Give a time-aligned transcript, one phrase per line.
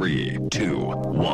[0.00, 1.24] 3, 2, 1.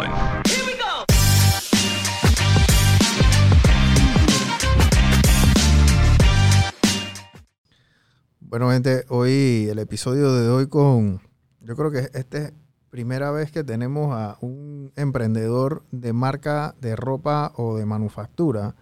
[8.40, 11.22] Bueno, gente, hoy el episodio de hoy con,
[11.62, 12.52] yo creo que esta es
[12.90, 18.74] primera vez que tenemos a un emprendedor de marca de ropa o de manufactura,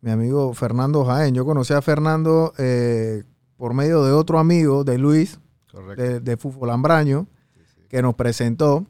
[0.00, 1.32] mi amigo Fernando Jaén.
[1.32, 3.22] Yo conocí a Fernando eh,
[3.56, 5.38] por medio de otro amigo de Luis,
[5.96, 7.28] de, de Fufo Lambraño,
[7.88, 8.84] que nos presentó.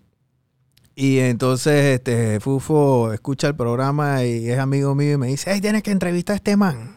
[1.02, 5.60] Y entonces este, Fufo escucha el programa y es amigo mío y me dice, hey,
[5.60, 6.94] tienes que entrevistar a este man.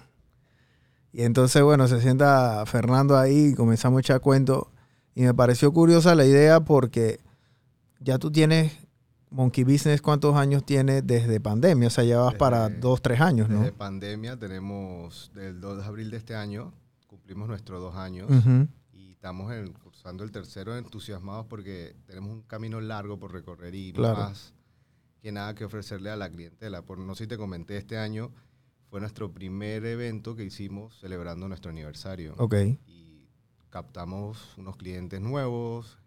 [1.12, 4.72] Y entonces, bueno, se sienta Fernando ahí y comenzamos a echar cuento.
[5.16, 7.20] Y me pareció curiosa la idea porque
[8.00, 8.74] ya tú tienes
[9.32, 11.88] Monkey Business, ¿cuántos años tienes desde pandemia?
[11.88, 13.62] O sea, ya vas Desde- para dos, tres años, ¿no?
[13.62, 16.74] Desde pandemia tenemos, del 2 de abril de este año,
[17.08, 18.30] cumplimos nuestros dos años
[18.94, 19.74] y estamos en-
[20.06, 24.18] cursando el tercero entusiasmados porque tenemos un camino largo por recorrer y Claro.
[24.18, 24.54] más
[25.20, 26.84] que nada que ofrecerle a la clientela.
[26.84, 28.32] Por no sé si te comenté, este año
[28.92, 32.36] fue nuestro primer evento que hicimos celebrando nuestro aniversario.
[32.38, 32.54] Ok.
[32.86, 33.28] Y
[33.72, 35.98] captamos unos clientes nuevos,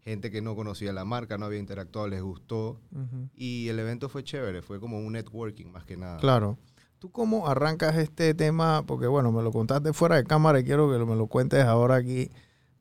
[0.00, 2.80] gente que no conocía la marca, no había interactuado, les gustó.
[2.90, 3.28] Ujú.
[3.36, 6.16] Y el evento fue chévere, fue como un networking más que nada.
[6.16, 6.58] Claro.
[6.98, 8.82] ¿Tú cómo arrancas este tema?
[8.84, 11.94] Porque bueno, me lo contaste fuera de cámara y quiero que me lo cuentes ahora
[11.94, 12.32] aquí.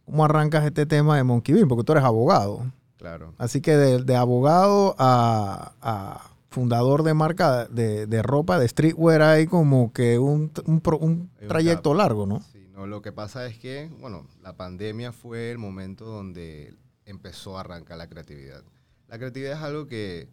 [0.07, 1.67] ¿Cómo arrancas este tema de Monkey Bean?
[1.67, 2.71] Porque tú eres abogado.
[2.95, 3.33] Claro.
[3.37, 9.21] Así que de, de abogado a, a fundador de marca de, de ropa, de streetwear,
[9.21, 12.39] hay como que un, un un trayecto largo, ¿no?
[12.39, 17.57] Sí, no, lo que pasa es que, bueno, la pandemia fue el momento donde empezó
[17.57, 18.63] a arrancar la creatividad.
[19.09, 20.29] La creatividad es algo que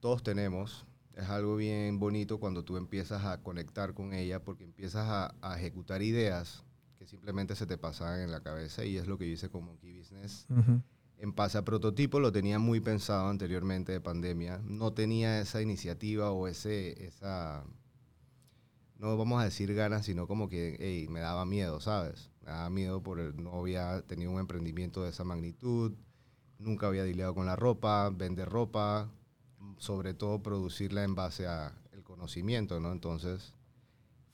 [0.00, 5.06] todos tenemos, es algo bien bonito cuando tú empiezas a conectar con ella porque empiezas
[5.06, 6.64] a, a ejecutar ideas
[6.98, 9.64] que simplemente se te pasaban en la cabeza y es lo que yo hice con
[9.64, 10.46] Monkey Business.
[11.18, 14.60] En base a prototipo lo tenía muy pensado anteriormente de pandemia.
[14.64, 17.64] No tenía esa iniciativa o ese, esa,
[18.98, 22.30] no vamos a decir ganas, sino como que ey, me daba miedo, ¿sabes?
[22.42, 25.94] Me daba miedo por el, no había tenido un emprendimiento de esa magnitud,
[26.58, 29.10] nunca había dileado con la ropa, vender ropa,
[29.78, 32.92] sobre todo producirla en base a el conocimiento, ¿no?
[32.92, 33.54] Entonces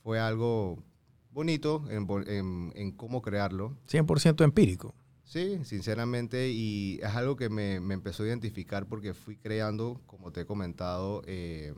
[0.03, 0.83] fue algo
[1.32, 3.76] bonito en, en- en cómo crearlo.
[3.88, 4.94] 100% empírico.
[5.25, 10.31] Sí, sinceramente, y es algo que me, me empezó a identificar porque fui creando, como
[10.31, 11.72] te he comentado, eh,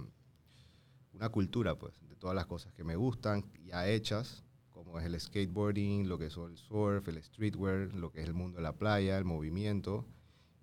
[1.12, 5.19] una cultura, pues, de todas las cosas que me gustan, ya hechas, como es el
[5.20, 8.72] skateboarding, lo que es el surf, el streetwear, lo que es el mundo de la
[8.72, 10.04] playa, el movimiento,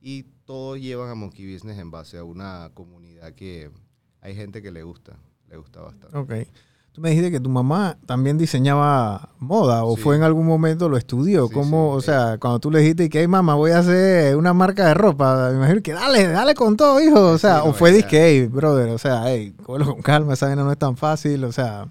[0.02, 3.72] y todos llevan a Monkey Business en base a una comunidad que
[4.20, 6.18] hay gente que le gusta, le gusta bastante.
[6.18, 6.34] Ok.
[6.94, 10.02] Tú me dijiste que tu mamá también diseñaba moda o Sí.
[10.02, 11.48] fue en algún momento lo estudió.
[11.48, 11.98] Sí, ¿Cómo, sí.
[11.98, 14.94] o sea, cuando tú le dijiste que, hey, mamá, voy a hacer una marca de
[14.94, 17.28] ropa, me imagino que dale, dale con todo, hijo.
[17.30, 20.72] O sea, o fue disque, hey, brother, o sea, hey, con calma, esa vaina no
[20.72, 21.88] es tan fácil, o sea,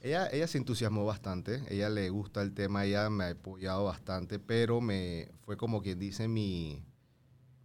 [0.00, 4.38] Ella, ella se entusiasmó bastante, ella le gusta el tema, ella me ha apoyado bastante,
[4.38, 6.84] pero me fue como quien dice mi,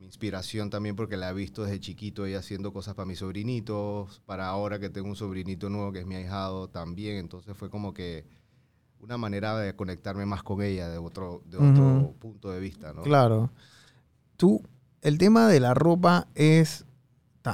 [0.02, 4.20] mi inspiración también porque la he visto desde chiquito, ella haciendo cosas para mis sobrinitos,
[4.26, 7.94] para ahora que tengo un sobrinito nuevo que es mi ahijado también, entonces fue como
[7.94, 8.26] que
[9.00, 13.04] una manera de conectarme más con ella de otro, de otro punto de vista, ¿no?
[13.04, 13.52] claro.
[14.38, 14.64] Tú,
[15.04, 16.84] el tema de la ropa es,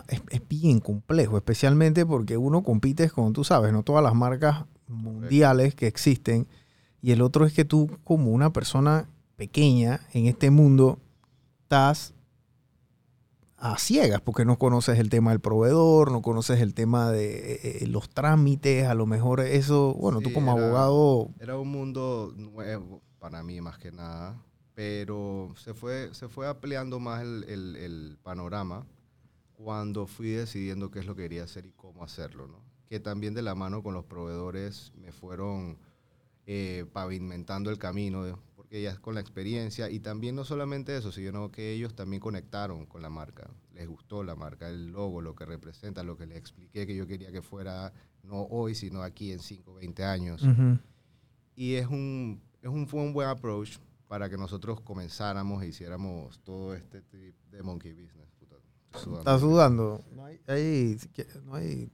[0.08, 4.64] es, es bien complejo, especialmente porque uno compite con, tú sabes, no todas las marcas
[4.88, 6.48] mundiales que existen.
[7.02, 10.98] Y el otro es que tú, como una persona pequeña en este mundo,
[11.64, 12.14] estás
[13.58, 17.60] a ciegas porque no conoces el tema del proveedor, no conoces el tema de eh,
[17.84, 22.34] eh, los trámites, a lo mejor eso, bueno, tú como era- abogado, Era un mundo
[22.36, 24.40] nuevo para mí más que nada,
[24.76, 28.86] pero se fue, se fue ampliando más el, el- el panorama
[29.56, 32.60] cuando fui decidiendo qué es lo que quería hacer y cómo hacerlo, ¿no?
[32.88, 35.78] Que también de la mano con los proveedores me fueron
[36.46, 38.36] eh, pavimentando el camino, de-
[38.68, 42.86] porque ya con la experiencia y también no solamente eso, sino que ellos también conectaron
[42.86, 46.38] con la marca, les gustó la marca, el logo, lo que representa, lo que les
[46.38, 47.94] expliqué que yo quería que fuera
[48.24, 50.44] no hoy, sino aquí en 5, 20 años.
[50.44, 50.78] ujú,
[51.56, 53.78] Y es un, es un, fue un buen approach
[54.10, 58.28] para que nosotros comenzáramos e hiciéramos todo este trip de monkey business.
[58.38, 58.56] Puta,
[59.00, 59.20] sudando.
[59.20, 60.04] estás sudando.
[60.14, 60.98] No hay, hay-
[61.46, 61.90] no hay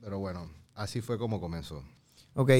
[0.00, 1.84] Pero bueno, así fue como comenzó.
[2.34, 2.50] Ok,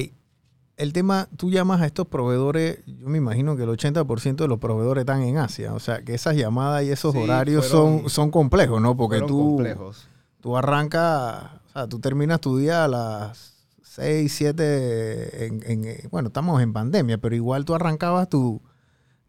[0.79, 4.59] el tema, tú llamas a estos proveedores, yo me imagino que el 80% de los
[4.59, 8.09] proveedores están en Asia, o sea, que esas llamadas y esos Sí, horarios fueron- son,
[8.09, 8.95] son complejos, ¿no?
[8.97, 10.07] Porque tú, complejos.
[10.41, 13.53] tú arrancas, o sea, tú terminas tu día a las
[13.83, 18.61] 6, 7, en, en- eh, bueno, estamos en pandemia, pero igual tú arrancabas tu,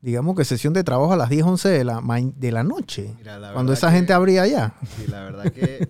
[0.01, 2.01] digamos que sesión de trabajo a las 10, 11 de la,
[2.37, 3.13] de la noche.
[3.19, 4.75] Mira, la Cuando esa gente abría ya.
[4.97, 5.89] Sí, la verdad que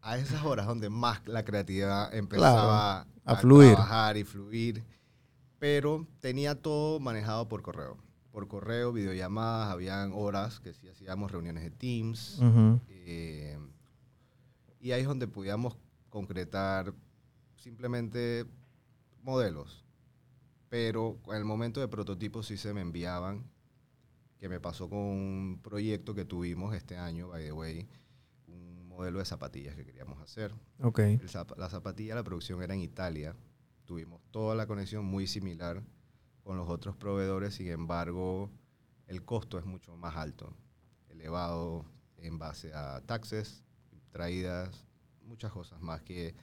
[0.00, 3.72] a esas horas donde más la creatividad empezaba a fluir.
[3.74, 4.82] trabajar y fluir,
[5.64, 7.96] pero tenía todo manejado por correo.
[8.32, 12.38] Por correo, videollamadas, habían horas que sí hacíamos reuniones de Teams.
[12.38, 12.82] Ujú.
[12.90, 13.58] eh,
[14.78, 15.78] y ahí es donde podíamos
[16.10, 16.92] concretar
[17.56, 18.44] simplemente
[19.22, 19.86] modelos.
[20.68, 23.50] Pero en el momento de prototipos sí se me enviaban,
[24.36, 27.88] que me pasó con un proyecto que tuvimos este año, by the way,
[28.48, 30.52] un modelo de zapatillas que queríamos hacer.
[30.82, 30.98] Ok.
[30.98, 31.20] El
[31.56, 33.34] la zapatilla, la producción era en Italia.
[33.84, 35.82] Tuvimos toda la conexión muy similar
[36.42, 38.50] con los otros proveedores, sin embargo,
[39.06, 40.54] el costo es mucho más alto,
[41.08, 41.84] elevado
[42.18, 43.62] en base a taxes,
[44.10, 44.86] traídas,
[45.22, 46.34] muchas cosas más que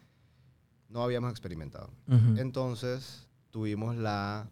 [0.90, 1.92] no habíamos experimentado.
[2.38, 4.50] Entonces tuvimos la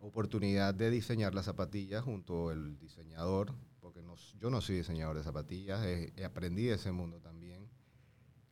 [0.00, 5.24] oportunidad de diseñar las zapatillas junto al diseñador, porque no- yo no soy diseñador de
[5.24, 7.68] zapatillas, eh, aprendí de ese mundo también.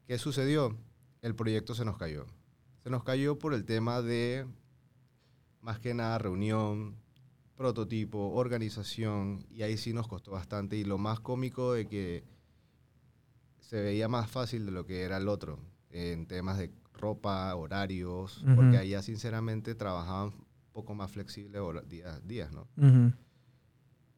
[0.07, 0.77] ¿Qué sucedió?
[1.23, 2.27] El proyecto se nos cayó.
[2.87, 4.47] Se nos cayó por el tema de,
[5.61, 6.95] más que nada, reunión,
[7.57, 10.77] prototipo, organización, y ahí sí nos costó bastante.
[10.77, 12.23] Y lo más cómico de que
[13.59, 15.59] se veía más fácil de lo que era el otro,
[15.91, 18.55] en temas de ropa, horarios, Ujú.
[18.55, 22.69] porque allá sinceramente trabajaban un poco más flexible días, días, ¿no?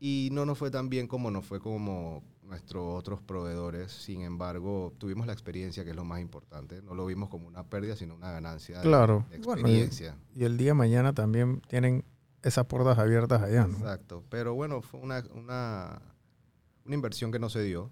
[0.01, 3.91] Y no nos fue tan bien como nos fue como nuestros otros proveedores.
[3.93, 6.81] Sin embargo, tuvimos la experiencia, que es lo más importante.
[6.83, 9.27] No lo vimos como una pérdida, sino una ganancia de- Claro.
[9.31, 10.17] de, Bueno, y- experiencia.
[10.35, 12.05] Y el día de mañana también tienen
[12.43, 13.77] esas puertas abiertas allá, ¿no?
[13.79, 14.23] Exacto.
[14.31, 16.01] Pero bueno, fue una, una,
[16.85, 17.91] una inversión que no se dio.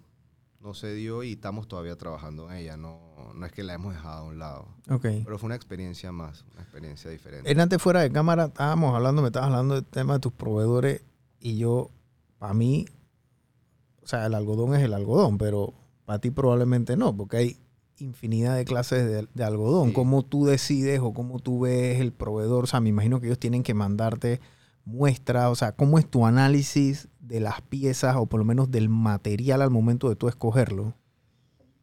[0.61, 2.77] No se dio y estamos todavía trabajando en ella.
[2.77, 2.99] No,
[3.35, 4.69] no es que la hemos dejado a un lado.
[4.89, 5.03] Ok.
[5.25, 7.51] Pero fue una experiencia más, una experiencia diferente.
[7.51, 11.03] En antes fuera de cámara estábamos hablando, me estabas hablando del tema de tus proveedores
[11.41, 11.91] y yo,
[12.39, 12.87] para mí,
[14.03, 15.75] o sea, el algodón es el algodón, pero
[16.05, 17.57] para ti probablemente no, porque hay
[17.99, 19.89] infinidad de clases de, de algodón.
[19.89, 19.95] Sí.
[19.95, 22.65] ¿Cómo tú decides o cómo tú ves el proveedor?
[22.65, 24.41] O sea, me imagino que ellos tienen que mandarte
[24.87, 28.89] muestras, o sea, ¿cómo es tu análisis de las piezas o por lo menos del
[28.89, 30.95] material al momento de tú escogerlo?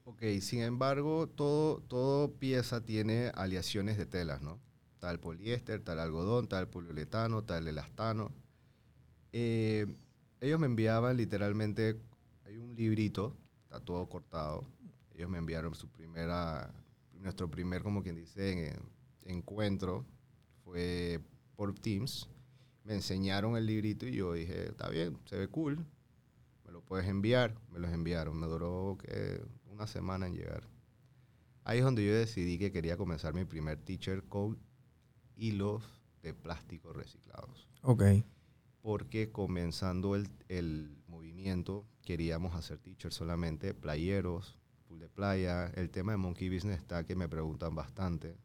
[0.05, 4.59] Ok, sin embargo, todo, todo pieza tiene aleaciones de telas, ¿no?
[4.99, 8.31] Tal poliéster, tal algodón, tal poliuretano, tal elastano.
[9.33, 9.85] Eh,
[10.39, 11.99] ellos me enviaban literalmente,
[12.45, 14.65] hay un librito, está todo cortado.
[15.15, 16.73] Ellos me enviaron su primera,
[17.13, 18.79] nuestro primer, como quien dice, en-
[19.25, 20.05] encuentro,
[20.63, 21.19] fue
[21.55, 22.29] por Teams.
[22.83, 25.77] Me enseñaron el librito y yo dije, está bien, se ve cool,
[26.65, 27.55] me lo puedes enviar.
[27.71, 28.37] Me los enviaron.
[28.39, 29.41] Me duró ¿qué?
[29.71, 30.67] una semana en llegar.
[31.63, 34.57] Ahí es donde yo decidí que quería comenzar mi primer teacher con
[35.37, 35.83] hilos
[36.21, 37.67] de plástico reciclados.
[37.83, 38.03] Ok.
[38.83, 45.67] Porque comenzando el, el movimiento queríamos hacer teachers solamente, playeros, full de playa.
[45.69, 48.37] El tema de Monkey Business está que me preguntan bastante.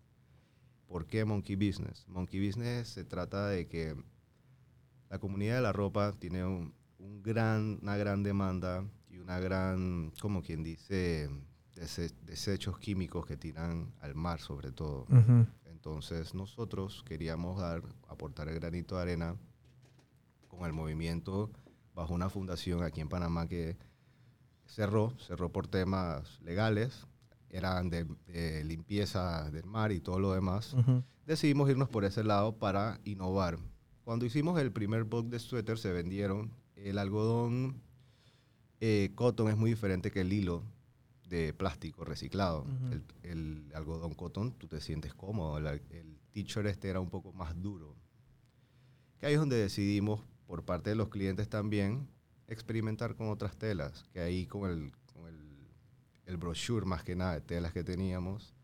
[0.86, 2.06] ¿Por qué Monkey Business?
[2.08, 3.94] Monkey Business se trata de que
[5.10, 10.12] la comunidad de la ropa tiene un, un gran, una gran demanda y una gran,
[10.20, 11.28] como quien dice,
[11.74, 15.04] dese- desechos químicos que tiran al mar sobre todo.
[15.66, 19.36] Entonces nosotros queríamos dar, aportar el granito de arena
[20.58, 21.50] con el movimiento
[21.94, 23.76] bajo una fundación aquí en Panamá que
[24.66, 27.06] cerró, cerró por temas legales,
[27.50, 30.74] eran de, de limpieza del mar y todo lo demás.
[30.74, 31.02] Ujú.
[31.24, 33.58] Decidimos irnos por ese lado para innovar.
[34.04, 36.50] Cuando hicimos el primer book de suéter se vendieron.
[36.76, 37.82] El algodón
[38.80, 40.62] eh, cotton es muy diferente que el hilo
[41.28, 42.62] de plástico reciclado.
[42.62, 42.92] Ujú.
[42.92, 45.58] el, el algodón cotton tú te sientes cómodo.
[45.58, 47.96] El, el t-shirt este era un poco más duro.
[49.18, 52.08] Que ahí es donde decidimos, por parte de los clientes también,
[52.48, 54.04] experimentar con otras telas.
[54.14, 55.38] Que ahí con el, con el,
[56.24, 58.54] el brochure más que nada de telas que teníamos,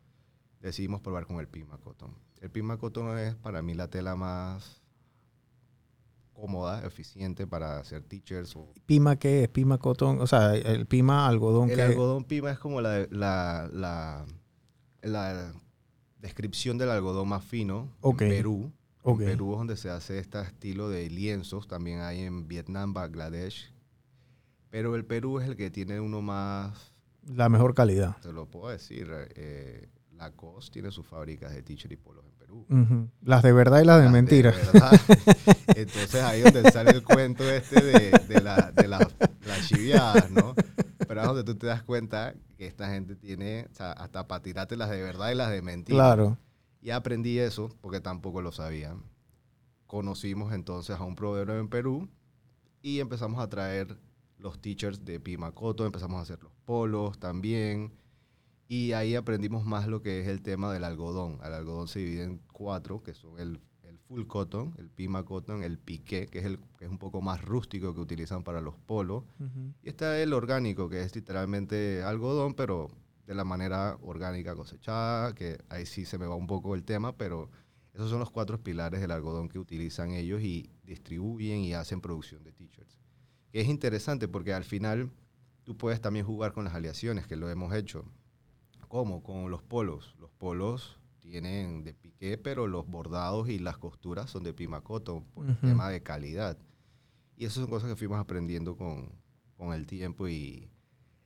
[0.61, 2.11] decidimos probar con el Pima Cotton.
[2.41, 4.81] El Pima Cotton es para mí la tela más
[6.33, 9.49] cómoda, eficiente para hacer teachers o ¿Pima qué es?
[9.51, 10.21] ¿Pima cotón?
[10.21, 14.27] O sea, el pima algodón el que algodón pima es como la, la, la,
[15.03, 15.53] la
[16.19, 18.23] descripción del algodón más fino Ok.
[18.23, 18.73] en Perú.
[19.07, 19.21] Ok.
[19.21, 21.69] En Perú es donde se hace este estilo de lienzos.
[21.69, 23.73] También hay en Vietnam, Bangladesh.
[24.71, 26.93] Pero el Perú es el que tiene uno más,
[27.27, 28.17] la mejor calidad.
[28.23, 32.67] te lo puedo decir, eh, Lacoste tiene sus fábricas de t-shirt y polos en Perú.
[33.23, 34.51] Las de verdad y las de Las mentira.
[34.51, 34.93] verdad.
[35.77, 39.09] Entonces ahí es donde sale el cuento este de, de, la- de la-
[39.47, 40.55] las chiviadas, ¿no?
[41.07, 44.43] Pero es donde tú te das cuenta que esta gente tiene, o sea, hasta para
[44.43, 45.97] tirarte las de verdad y las de mentira.
[45.99, 46.39] Claro.
[46.85, 48.95] Y aprendí eso, porque tampoco lo sabía,
[49.87, 52.11] conocimos entonces a un proveedor en Perú
[52.83, 53.97] y empezamos a traer
[54.37, 57.95] los teachers de Pimacoto, empezamos a hacer los polos también.
[58.69, 61.39] Y ahí aprendimos más lo que es el tema del algodón.
[61.43, 65.63] El algodón se divide en cuatro, que son el, el full cotton, el pima cotton,
[65.63, 68.77] el piqué, que es, el, que es un poco más rústico que utilizan para los
[68.77, 69.25] polos.
[69.83, 72.91] Y está el orgánico, que es literalmente algodón, pero
[73.27, 77.17] de la manera orgánica cosechada, que ahí sí se me va un poco el tema,
[77.17, 77.51] pero
[77.95, 82.43] esos son los cuatro pilares del algodón que utilizan ellos y distribuyen y hacen producción
[82.45, 82.99] de t-shirts.
[83.51, 85.11] Que es interesante porque al final
[85.63, 88.05] tú puedes también jugar con las aleaciones, que lo hemos hecho.
[88.89, 89.23] ¿Cómo?
[89.23, 90.15] Con los polos.
[90.19, 95.47] Los polos tienen de piqué, pero los bordados y las costuras son de pimacoto, por
[95.47, 95.67] el Ujú.
[95.69, 96.59] tema de calidad.
[97.37, 99.11] Y esas son cosas que fuimos aprendiendo con,
[99.57, 100.69] con el tiempo y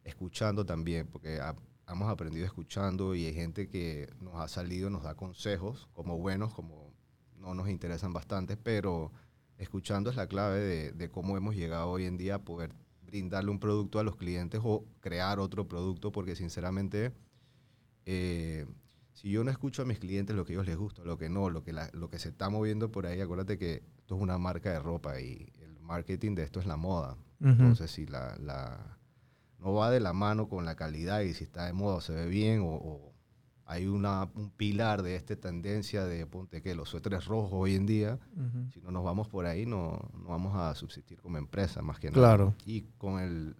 [0.04, 1.56] escuchando también, porque ha-
[1.88, 6.52] hemos aprendido escuchando y hay gente que nos ha salido, nos da consejos, como buenos,
[6.54, 6.92] como
[7.36, 9.12] no nos interesan bastante, pero
[9.58, 12.72] escuchando es la clave de, de cómo hemos llegado hoy en día a poder
[13.06, 17.12] brindarle un producto a los clientes o crear otro producto, porque sinceramente,
[18.06, 18.66] eh,
[19.12, 21.28] si yo no escucho a mis clientes lo que a ellos les gusta, lo que
[21.28, 24.20] no, lo que, la- lo que se está moviendo por ahí, acuérdate que esto es
[24.22, 27.16] una marca de ropa y el marketing de esto es la moda.
[27.40, 28.97] Entonces, si la, la-
[29.58, 32.12] no va de la mano con la calidad y si está de moda o se
[32.14, 33.12] ve bien o, o
[33.64, 37.84] hay una, un pilar de esta tendencia de, ponte que los suéteres rojos hoy en
[37.84, 38.18] día,
[38.72, 42.10] si no nos vamos por ahí, no, no vamos a subsistir como empresa, más que
[42.10, 42.44] Claro.
[42.46, 42.56] nada.
[42.64, 43.56] Y con el,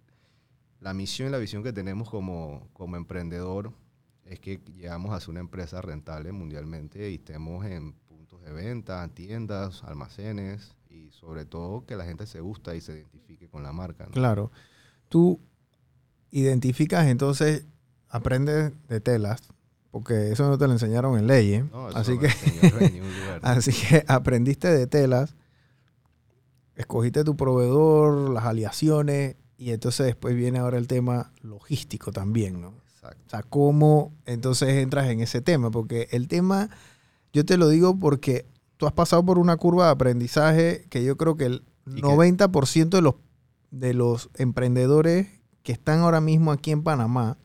[0.79, 3.71] la misión y la visión que tenemos como, como emprendedor
[4.25, 9.07] es que llegamos a ser una empresa rentable mundialmente y estemos en puntos de venta,
[9.09, 13.73] tiendas, almacenes y sobre todo que la gente se gusta y se identifique con la
[13.73, 14.05] marca.
[14.05, 14.11] ¿no?
[14.11, 14.51] Claro.
[15.07, 15.39] Tú
[16.31, 17.65] identificas entonces,
[18.09, 19.41] aprendes de telas,
[19.91, 21.63] porque eso no te lo enseñaron en ley.
[21.71, 23.03] No, eso Así no que en.
[23.41, 25.35] Así que aprendiste de telas,
[26.75, 32.73] escogiste tu proveedor, las aliaciones, y entonces después viene ahora el tema logístico también, ¿no?
[32.93, 33.21] Exacto.
[33.27, 36.69] O sea, cómo entonces entras en ese tema, porque el tema,
[37.33, 38.45] yo te lo digo porque
[38.77, 42.01] tú has pasado por una curva de aprendizaje que yo creo que el Y que-
[42.01, 43.15] 90% de los,
[43.71, 45.27] de los emprendedores
[45.69, 47.37] que están ahora mismo aquí en Panamá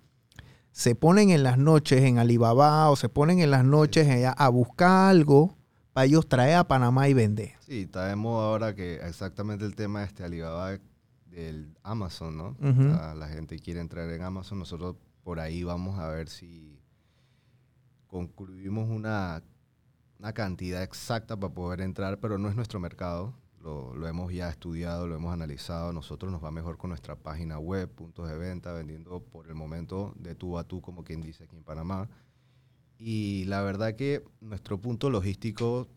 [0.72, 4.48] se ponen en las noches en Alibaba o se ponen en las noches allá a
[4.48, 5.58] buscar algo
[5.92, 7.52] para ellos traer a Panamá y vender.
[7.60, 10.78] Sí, está de moda ahora que exactamente el tema de este Alibaba
[11.26, 12.56] del Amazon, ¿no?
[12.62, 16.80] O sea, la gente quiere entrar en Amazon, nosotros por ahí vamos a ver si
[18.06, 19.42] concluimos una,
[20.18, 23.34] una cantidad exacta para poder entrar, pero no es nuestro mercado.
[23.64, 25.90] Lo, lo hemos ya estudiado, lo hemos analizado.
[25.94, 30.12] Nosotros nos va mejor con nuestra página web, puntos de venta, vendiendo por el momento
[30.16, 32.11] de tú a tú, como quien dice aquí en Panamá.
[32.99, 35.88] Y la verdad que nuestro punto logístico,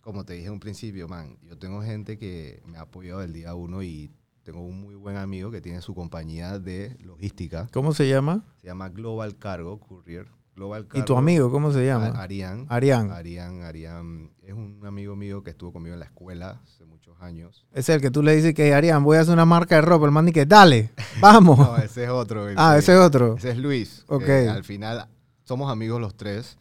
[0.00, 3.34] como te dije en un principio, man, yo tengo gente que me ha apoyado del
[3.34, 4.10] día uno y
[4.42, 7.68] tengo un muy buen amigo que tiene su compañía de logística.
[7.70, 8.46] ¿Cómo se llama?
[8.62, 10.26] Se llama Global Cargo Courier.
[10.56, 12.08] Global ¿Y tu Cargo, amigo cómo se llama?
[12.20, 12.64] Arián.
[12.70, 13.10] Arián.
[13.12, 14.30] Arián, Arián.
[14.48, 17.66] Es un amigo mío que estuvo conmigo en la escuela hace muchos años.
[17.70, 20.06] Es el que tú le dices que, Arián, voy a hacer una marca de ropa.
[20.06, 20.90] El man dice, dale,
[21.20, 21.58] vamos.
[21.58, 22.46] No, ese es otro.
[22.56, 23.36] ah, que- ese es otro.
[23.36, 24.04] Ese es Luis.
[24.08, 24.28] que Ok.
[24.50, 25.06] al final
[25.44, 26.56] somos amigos los tres.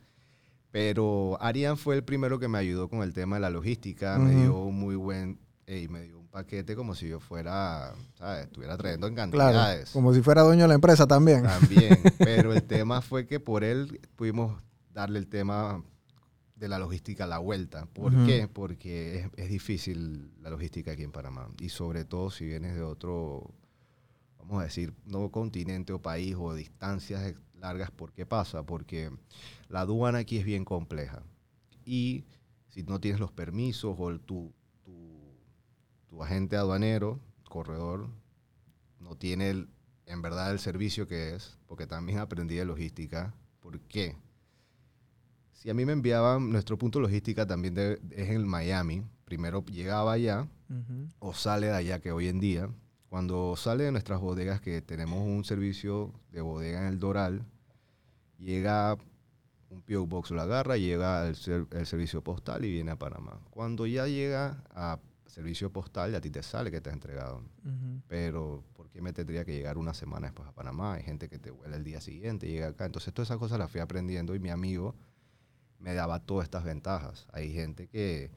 [0.70, 4.18] Pero Arián fue el primero que me ayudó con el tema de la logística.
[4.20, 5.40] Me dio un muy buen.
[5.66, 7.94] ey, me dio un paquete como si yo fuera.
[8.18, 8.46] ¿Sabes?
[8.48, 9.92] Estuviera trayendo en Claro, cantidades.
[9.92, 11.44] como si fuera dueño de la empresa también.
[11.44, 11.98] También.
[12.18, 14.62] Pero el tema fue que por él pudimos
[14.94, 15.82] darle el tema
[16.58, 17.86] de la logística a la vuelta.
[17.86, 18.48] ¿Por qué?
[18.48, 21.50] Porque es, es difícil la logística aquí en Panamá.
[21.60, 23.54] Y sobre todo si vienes de otro,
[24.40, 27.92] vamos a decir, no continente o país o distancias largas.
[27.92, 28.64] ¿Por qué pasa?
[28.64, 29.12] Porque
[29.70, 31.24] la aduana aquí es bien compleja.
[31.86, 32.26] Y
[32.70, 34.52] si no tienes los permisos o el- tu,
[34.84, 35.20] tu,
[36.08, 38.10] tu agente aduanero, corredor,
[39.00, 39.70] no tiene el-
[40.08, 43.34] en verdad el servicio que es, porque también aprendí de logística.
[43.60, 44.16] ¿Por qué?
[45.58, 49.04] Si a mí me enviaban, nuestro punto logística también de- es en Miami.
[49.26, 50.48] Primero llegaba allá
[51.20, 52.70] o sale de allá, que hoy en día,
[53.10, 57.42] cuando sale de nuestras bodegas, que tenemos un servicio de bodega en el Doral,
[58.38, 58.98] llega
[59.70, 60.06] un P.O.
[60.06, 63.40] Box lo agarra, llega el, ser- el servicio postal y viene a Panamá.
[63.50, 67.42] Cuando ya llega a servicio postal, a ti te sale que te ha entregado.
[68.08, 70.94] Pero, ¿por qué me tendría que llegar una semana después a Panamá?
[70.94, 72.86] Hay gente que te vuela el día siguiente, llega acá.
[72.86, 74.96] Entonces, todas esas cosas las fui aprendiendo y mi amigo
[75.80, 77.28] me daba todas estas ventajas.
[77.32, 78.32] Hay gente que,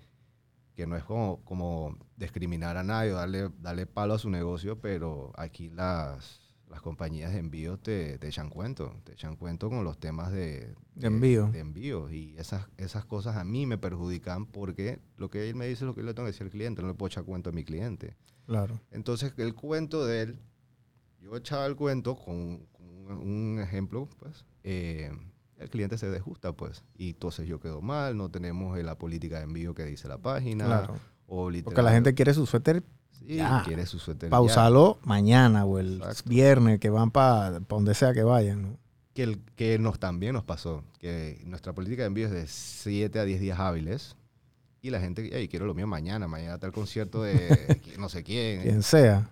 [0.74, 4.80] que no es como, como discriminar a nadie o darle, darle palo a su negocio,
[4.80, 9.84] pero aquí las, las compañías de envío te, te echan cuento, te echan cuento con
[9.84, 11.48] los temas de, De envío.
[11.48, 12.10] de envío.
[12.10, 15.86] Y esas, esas cosas a mí me perjudican porque lo que él me dice es
[15.86, 17.52] lo que yo le tengo que decir al cliente, no le puedo echar cuento a
[17.52, 18.16] mi cliente.
[18.46, 18.80] Claro.
[18.90, 20.40] Entonces, el cuento de él,
[21.20, 25.10] yo echaba el cuento con, con un, un ejemplo, pues, eh,
[25.60, 29.36] el cliente se desjusta, pues, y entonces yo quedo mal, no tenemos eh, la política
[29.38, 30.94] de envío que dice la página, Claro.
[31.28, 33.62] o Porque la gente quiere su suéter sí, ya.
[33.64, 36.28] quiere su suéter para usarlo mañana o el Exacto.
[36.30, 38.62] viernes que van para donde sea que vayan.
[38.62, 38.78] ¿no?
[39.14, 43.18] Que, el- que nos también nos pasó, que nuestra política de envío es de 7
[43.20, 44.16] a 10 días hábiles,
[44.82, 47.36] y la gente, hey, quiero lo mío mañana, mañana está el concierto de
[47.98, 49.28] no sé quién, Quien sea.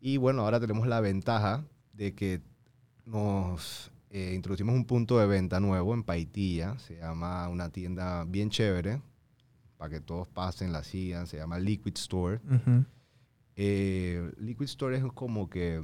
[0.00, 2.40] Y bueno, ahora tenemos la ventaja de que
[3.04, 6.78] nos eh, introducimos un punto de venta nuevo en Paitilla.
[6.78, 9.00] Se llama una tienda bien chévere,
[9.78, 11.26] para que todos pasen, la sigan.
[11.26, 12.40] Se llama Liquid Store.
[12.44, 12.84] Ujú.
[13.56, 15.82] Eh, Liquid Store es como que,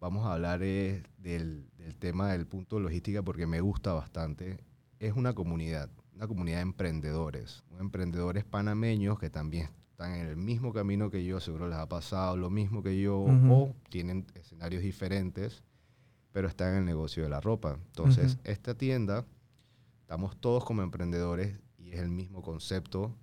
[0.00, 4.58] vamos a hablar eh, del, del tema del punto de logística porque me gusta bastante.
[4.98, 10.72] Es una comunidad, una comunidad de emprendedores, emprendedores panameños que también están en el mismo
[10.72, 13.52] camino que yo, seguro les ha pasado lo mismo que yo, Ujú.
[13.52, 15.62] o tienen escenarios diferentes,
[16.32, 17.78] pero están en el negocio de la ropa.
[17.86, 18.40] Entonces, Ujú.
[18.44, 19.24] esta tienda,
[20.02, 23.14] estamos todos como emprendedores y es el mismo concepto.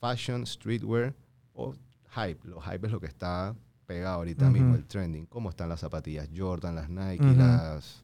[0.00, 1.14] Fashion, streetwear
[1.54, 1.74] o
[2.14, 2.46] hype.
[2.48, 3.54] Los hype es lo que está
[3.86, 4.76] pegado ahorita mismo, Ujú.
[4.78, 5.26] el trending.
[5.26, 7.36] ¿Cómo están las zapatillas Jordan, las Nike, Ujú.
[7.38, 8.02] las...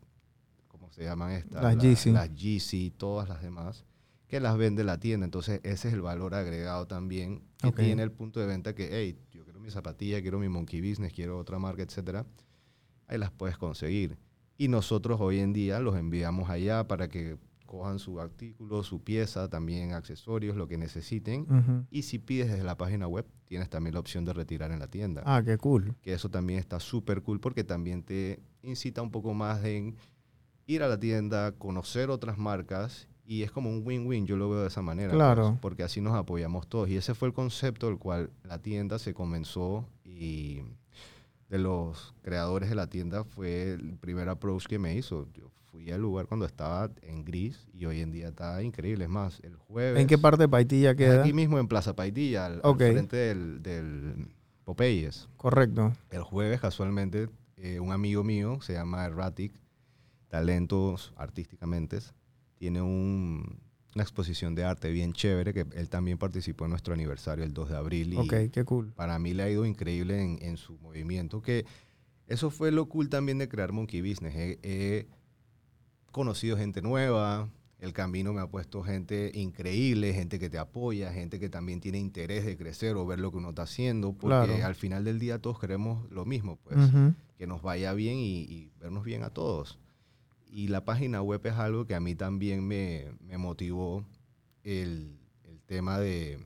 [0.69, 1.63] ¿Cómo se llaman estas?
[1.63, 2.11] Las La- Yeezy.
[2.13, 3.85] Las Yeezy, todas las demás,
[4.29, 5.25] que las vende la tienda.
[5.25, 7.77] Entonces, ese es el valor agregado también que Ok.
[7.77, 11.13] tiene el punto de venta que, hey, yo quiero mi zapatilla, quiero mi Monkey Business,
[11.13, 12.25] quiero otra marca, etcétera.
[13.11, 14.17] Ahí las puedes conseguir.
[14.57, 17.37] Y nosotros hoy en día los enviamos allá para que
[17.67, 21.43] cojan su artículo, su pieza, también accesorios, lo que necesiten.
[21.43, 21.87] Ujú.
[21.91, 24.87] Y si pides desde la página web, tienes también la opción de retirar en la
[24.87, 25.23] tienda.
[25.27, 25.97] Ah, qué cool.
[26.03, 29.97] Que eso también está súper cool porque también te incita un poco más en
[30.67, 34.61] ir a la tienda, conocer otras marcas y es como un win-win, yo lo veo
[34.61, 35.13] de esa manera.
[35.13, 35.49] Claro.
[35.49, 36.89] pues, porque así nos apoyamos todos.
[36.89, 40.63] Y ese fue el concepto del cual la tienda se comenzó y
[41.51, 45.27] de los creadores de la tienda fue el primer approach que me hizo.
[45.35, 49.05] Yo fui al lugar cuando estaba en gris y hoy en día está increíble.
[49.05, 50.01] Es más, el jueves...
[50.01, 51.21] ¿En qué parte de Paitilla queda?
[51.21, 54.29] Aquí mismo en Plaza Paitilla, al, frente del, del
[54.65, 55.29] Popeyes.
[55.37, 55.93] Correcto.
[56.11, 59.53] El jueves, casualmente, eh, un amigo mío, se llama Erratic,
[60.29, 61.99] talentos artísticamente,
[62.59, 63.59] tiene un-
[63.95, 67.69] una exposición de arte bien chévere, que él también participó en nuestro aniversario el 2
[67.71, 68.15] de abril.
[68.15, 68.93] Y Ok, qué cool.
[68.95, 71.65] para mí le ha ido increíble en, en su movimiento, que
[72.29, 74.35] eso fue lo cool también de crear Monkey Business.
[74.37, 75.07] He, he
[76.13, 77.49] conocido gente nueva,
[77.79, 81.99] el camino me ha puesto gente increíble, gente que te apoya, gente que también tiene
[81.99, 84.67] interés de crecer o ver lo que uno está haciendo, porque Claro.
[84.67, 86.77] al final del día todos queremos lo mismo, pues,
[87.39, 89.79] que nos vaya bien y, y vernos bien a todos.
[90.53, 94.05] Y la página web es algo que a mí también me, me motivó
[94.65, 96.45] el, el tema de,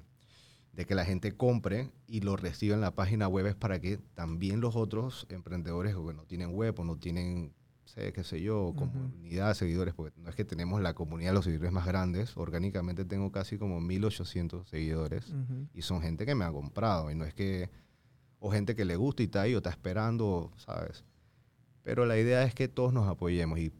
[0.73, 3.99] de que la gente compre y lo reciba en la página web es para que
[4.15, 8.43] también los otros emprendedores o que no tienen web o no tienen, sé, qué sé
[8.43, 11.87] yo, comunidad de seguidores, porque no es que tenemos la comunidad de los seguidores más
[11.87, 15.69] grandes, orgánicamente tengo casi como 1800 seguidores Ujú.
[15.73, 17.71] y son gente que me ha comprado y no es que
[18.39, 21.05] o gente que le gusta y está ahí o está esperando, ¿sabes?
[21.83, 23.73] Pero la idea es que todos nos apoyemos y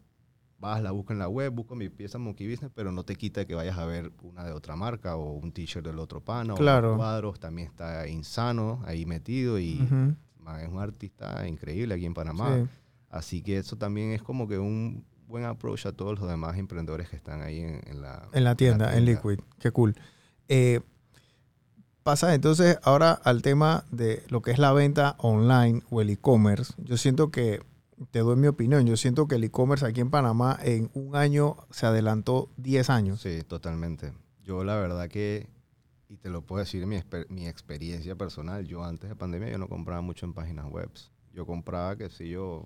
[0.59, 3.45] vas, la buscas en la web, busco mi pieza Monkey Business, pero no te quita
[3.45, 6.93] que vayas a ver una de otra marca o un t-shirt del otro pana Claro.
[6.93, 9.75] o cuadros, también está Insano ahí metido y
[10.39, 12.55] man, es un artista increíble aquí en Panamá.
[12.57, 12.69] Sí.
[13.09, 17.09] Así que eso también es como que un buen approach a todos los demás emprendedores
[17.09, 19.39] que están ahí en, en la, En la tienda, en Liquid.
[19.59, 19.95] Qué cool.
[20.47, 20.81] Eh,
[22.03, 26.73] pasa entonces ahora al tema de lo que es la venta online o el e-commerce.
[26.77, 27.61] Yo siento que,
[28.11, 31.55] te doy mi opinión, yo siento que el e-commerce aquí en Panamá en un año
[31.71, 33.21] se adelantó 10 años.
[33.21, 34.13] Sí, totalmente.
[34.43, 35.47] Yo la verdad que,
[36.09, 39.57] y te lo puedo decir mi, exper- mi experiencia personal, yo antes de pandemia yo
[39.57, 40.89] no compraba mucho en páginas web.
[41.33, 42.65] Yo compraba, qué sé yo,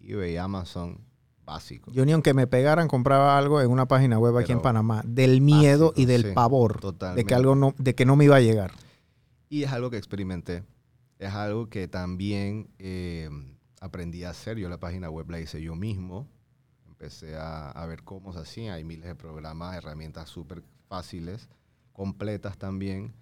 [0.00, 0.98] eBay, Amazon,
[1.44, 1.90] básico.
[1.92, 5.40] Yo ni aunque me pegaran compraba algo en una página web aquí en Panamá, del
[5.40, 6.80] miedo básico, y del sí, pavor
[7.14, 8.72] de que algo no, de que no me iba a llegar.
[9.48, 10.64] Y es algo que experimenté.
[11.18, 13.28] Es algo que también eh,
[13.80, 14.58] aprendí a hacer.
[14.58, 16.28] Yo la página web la hice yo mismo.
[16.86, 18.74] Empecé a, a ver cómo se hacía.
[18.74, 21.48] Hay miles de programas, herramientas súper fáciles,
[21.92, 23.14] completas también.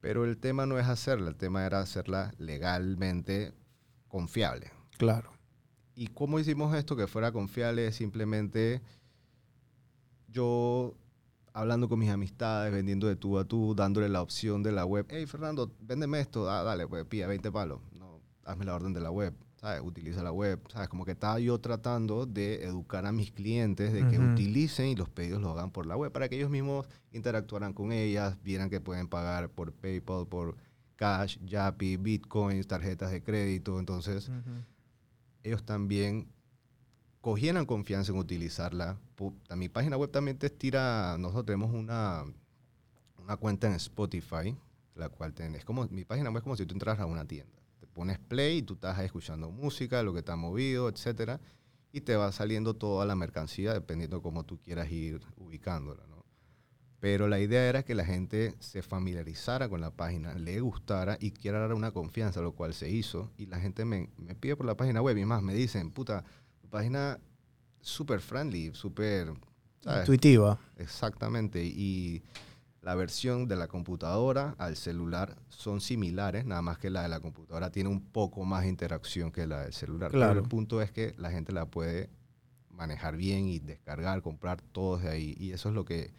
[0.00, 3.52] Pero el tema no es hacerla, el tema era hacerla legalmente
[4.08, 4.70] confiable.
[4.98, 5.32] Claro.
[5.94, 7.92] ¿Y cómo hicimos esto que fuera confiable?
[7.92, 8.82] Simplemente
[10.28, 10.96] yo
[11.52, 15.06] hablando con mis amistades, vendiendo de tú a tú, dándole la opción de la web.
[15.08, 16.50] Hey, Fernando, véndeme esto.
[16.50, 17.80] Ah, dale, pues pilla 20 palos.
[18.44, 19.80] Hazme la orden de la web, ¿sabes?
[19.84, 20.88] Utiliza la web, ¿sabes?
[20.88, 25.08] Como que estaba yo tratando de educar a mis clientes de que utilicen y los
[25.08, 28.80] pedidos los hagan por la web para que ellos mismos interactuaran con ellas, vieran que
[28.80, 30.56] pueden pagar por PayPal, por
[30.96, 33.78] Cash, Yapi, Bitcoins, tarjetas de crédito.
[33.78, 34.30] Entonces,
[35.42, 36.28] ellos también
[37.20, 38.98] cogieran confianza en utilizarla.
[39.48, 42.24] A Mi página web también te estira, nosotros tenemos una,
[43.18, 44.56] una cuenta en Spotify,
[44.94, 47.61] la cual tenés como, mi página web es como si tú entras a una tienda.
[47.92, 51.40] Pones play y tú estás escuchando música, lo que está movido, etcétera,
[51.92, 56.24] y te va saliendo toda la mercancía dependiendo de cómo tú quieras ir ubicándola, ¿no?
[57.00, 61.32] Pero la idea era que la gente se familiarizara con la página, le gustara y
[61.32, 63.32] quiera dar una confianza, lo cual se hizo.
[63.36, 66.24] Y la gente me, me pide por la página web y más, me dicen, puta,
[66.60, 67.18] tu página
[67.80, 69.32] súper friendly, súper...
[69.84, 70.60] Intuitiva.
[70.76, 71.60] Exactamente.
[71.64, 72.22] Y
[72.82, 77.20] la versión de la computadora al celular son similares, nada más que la de la
[77.20, 80.10] computadora tiene un poco más interacción que la del celular.
[80.10, 80.32] Claro.
[80.32, 82.10] Pero el punto es que la gente la puede
[82.70, 85.36] manejar bien y descargar, comprar todos de ahí.
[85.38, 86.12] Y eso es lo que,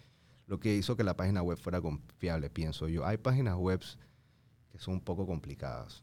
[0.48, 3.06] lo que hizo que la página web fuera confiable, pienso yo.
[3.06, 3.82] Hay páginas web
[4.74, 6.02] que son un poco complicadas.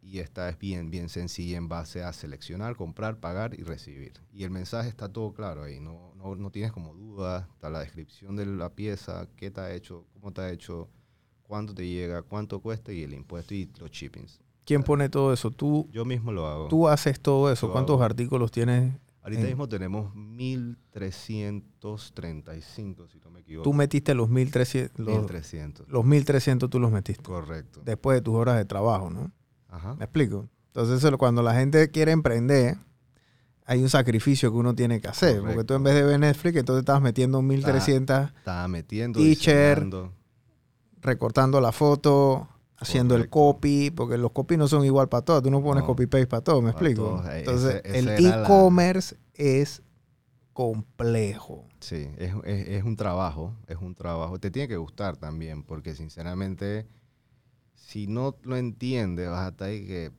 [0.00, 4.12] Y esta es bien, bien sencilla en base a seleccionar, comprar, pagar y recibir.
[4.32, 7.80] Y el mensaje está todo claro ahí, no, no, no tienes como dudas, está la
[7.80, 10.88] descripción de la pieza, qué te ha hecho, cómo te ha hecho,
[11.42, 14.40] cuánto te llega, cuánto cuesta y el impuesto y los shippings.
[14.64, 15.50] ¿Quién pone todo eso?
[15.50, 16.68] ¿Tú, Yo mismo lo hago.
[16.68, 17.72] tú haces todo eso?
[17.72, 18.04] ¿Cuántos hago.
[18.04, 18.94] artículos tienes?
[19.24, 23.64] Ahorita en- mismo tenemos 1335, si no me equivoco.
[23.64, 24.98] Tú metiste los 1300.
[25.04, 25.88] Los, 1300.
[25.88, 27.22] los 1300 tú los metiste.
[27.22, 27.80] Correcto.
[27.84, 29.32] Después de tus horas de trabajo, ¿no?
[29.68, 29.94] Ajá.
[29.96, 30.48] ¿Me explico?
[30.68, 32.76] Entonces, cuando la gente quiere emprender,
[33.64, 35.40] hay un sacrificio que uno tiene que hacer.
[35.40, 39.86] Porque tú en vez de ver Netflix, entonces estabas metiendo 1300, Estaba metiendo, Teacher.
[41.00, 42.48] recortando la foto,
[42.88, 45.42] haciendo el copy, porque los copy no son igual para todos.
[45.42, 47.08] Tú no pones No, copy-paste para todo, ¿me para explico?
[47.20, 47.26] todos.
[47.26, 49.82] Eh, Entonces, ese- el la- e-commerce es
[50.52, 51.66] complejo.
[51.80, 54.38] Sí, es, es- es un trabajo, es un trabajo.
[54.38, 56.86] Te tiene que gustar también, porque sinceramente,
[57.74, 60.12] si no lo entiendes, vas a estar ahí que,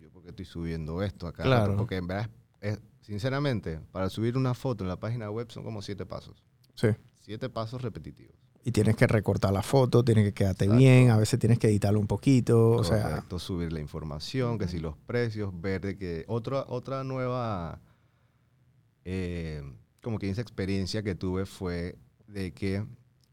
[0.00, 1.42] yo por qué estoy subiendo esto acá.
[1.42, 1.76] Claro.
[1.76, 2.30] Porque en verdad,
[2.60, 6.42] es- sinceramente, para subir una foto en la página web son como siete pasos.
[6.74, 6.88] Sí.
[7.20, 8.34] Siete pasos repetitivos.
[8.62, 10.78] Y tienes que recortar la foto, tienes que quedarte Exacto.
[10.78, 14.78] bien, a veces tienes que editarlo un poquito, o sea, subir la información, que si
[14.78, 17.80] los precios, ver de que otra, otra nueva,
[19.04, 19.62] eh,
[20.02, 21.96] como que esa experiencia que tuve fue
[22.26, 22.84] de que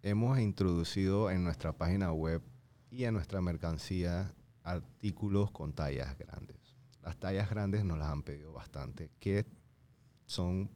[0.02, 2.42] hemos introducido en nuestra página web
[2.90, 6.58] y en nuestra mercancía artículos con tallas grandes.
[7.04, 9.46] Las tallas grandes nos las han pedido bastante, que
[10.26, 10.70] son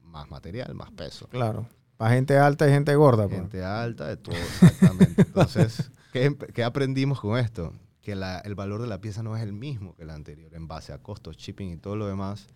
[0.00, 1.28] más material, más peso.
[1.28, 1.66] claro.
[1.96, 3.26] Para gente alta y gente gorda.
[3.26, 3.40] pues.
[3.40, 5.22] Gente alta, de todo, exactamente.
[5.22, 7.72] Entonces, ¿qué, qué aprendimos con esto?
[8.02, 10.68] Que la- el valor de la pieza no es el mismo que la anterior en
[10.68, 12.48] base a costos, shipping y todo lo demás,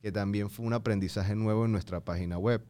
[0.00, 2.62] que también fue un aprendizaje nuevo en nuestra página web.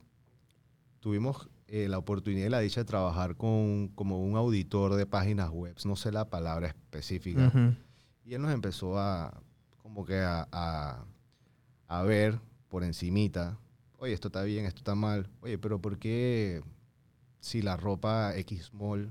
[1.01, 5.51] Tuvimos eh, la oportunidad y la dicha de trabajar con como un auditor de páginas
[5.51, 7.75] web, no sé la palabra específica, Ujú.
[8.25, 9.43] y él nos empezó a,
[9.83, 11.05] como que a, a,
[11.89, 13.59] a ver por encimita,
[14.05, 16.63] oye, esto está bien, esto está mal, oye, pero ¿por qué
[17.41, 19.11] si la ropa X small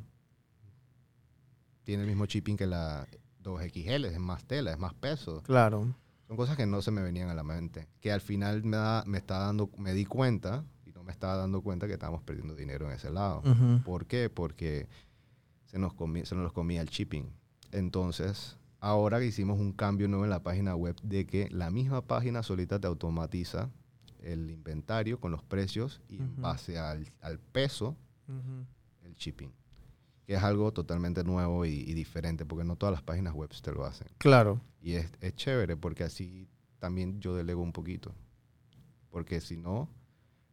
[1.83, 3.07] tiene el mismo shipping que la
[3.43, 5.41] 2XL, es más tela, es más peso?
[5.43, 5.95] Claro.
[6.27, 9.03] Son cosas que no se me venían a la mente, que al final me, da-
[9.05, 12.55] me, está dando, me di cuenta, y no me estaba dando cuenta que estábamos perdiendo
[12.55, 13.41] dinero en ese lado.
[13.83, 14.29] ¿Por qué?
[14.29, 14.87] Porque
[15.65, 17.25] se nos, comía, se nos los comía el shipping.
[17.71, 22.01] Entonces, ahora que hicimos un cambio nuevo en la página web de que la misma
[22.05, 23.69] página solita te automatiza
[24.23, 27.95] el inventario con los precios y en base al, al peso,
[29.03, 29.51] el shipping.
[30.25, 33.71] Que es algo totalmente nuevo y, y diferente, porque no todas las páginas web te
[33.73, 34.07] lo hacen.
[34.17, 34.61] Claro.
[34.81, 36.47] Y es, es chévere porque así
[36.79, 38.13] también yo delego un poquito.
[39.09, 39.89] Porque si no,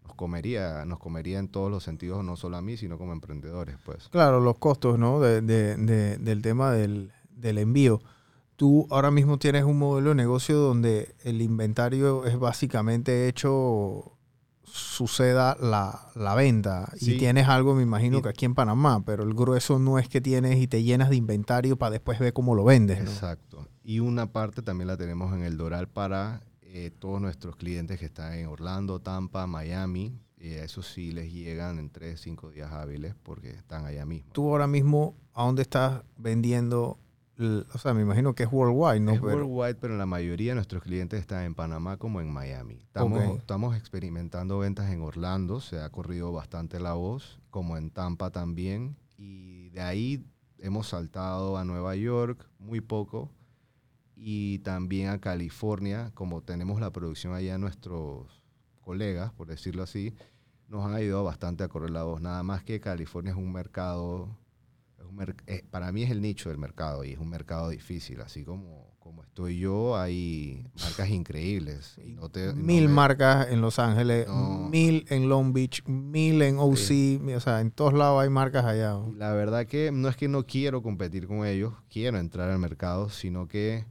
[0.02, 3.76] nos comería, nos comería en todos los sentidos, no solo a mí, sino como emprendedores,
[3.84, 4.08] pues.
[4.08, 5.20] Claro, los costos, ¿no?
[5.20, 8.00] De, de- de- del tema del, del envío.
[8.60, 14.18] Tú ahora mismo tienes un modelo de negocio donde el inventario es básicamente hecho,
[14.64, 16.92] suceda la, la venta.
[16.96, 17.16] Y Sí.
[17.16, 20.20] tienes algo, me imagino Y- que aquí en Panamá, pero el grueso no es que
[20.20, 23.10] tienes y te llenas de inventario para después ver cómo lo vendes, ¿no?
[23.10, 23.66] Exacto.
[23.82, 28.04] Y una parte también la tenemos en el Doral para eh, todos nuestros clientes que
[28.04, 30.14] están en Orlando, Tampa, Miami.
[30.38, 34.30] Y a eso sí les llegan en 3, 5 días hábiles porque están allá mismo.
[34.32, 36.98] Tú ahora mismo, ¿a dónde estás vendiendo?
[37.74, 39.12] O sea, me imagino que es worldwide, ¿no?
[39.12, 42.74] es Pero- worldwide, pero la mayoría de nuestros clientes están en Panamá como en Miami.
[42.74, 48.30] Estamos, estamos experimentando ventas en Orlando, se ha corrido bastante la voz, como en Tampa
[48.30, 48.96] también.
[49.16, 50.24] Y de ahí
[50.58, 53.30] hemos saltado a Nueva York muy poco
[54.14, 58.42] y también a California, como tenemos la producción allá nuestros
[58.82, 60.14] colegas, por decirlo así,
[60.68, 62.20] nos han ayudado bastante a correr la voz.
[62.20, 64.28] Nada más que California es un mercado,
[65.10, 68.44] un eh, para mí es el nicho del mercado y es un mercado difícil, así
[68.44, 71.96] como, como estoy yo, hay marcas increíbles.
[72.04, 74.68] Y no te- no Mil me- marcas en Los Ángeles, No.
[74.70, 78.98] mil en Long Beach, mil en OC, o sea, en todos lados hay marcas allá.
[79.16, 83.08] La verdad que no es que no quiero competir con ellos, quiero entrar al mercado,
[83.10, 83.84] sino que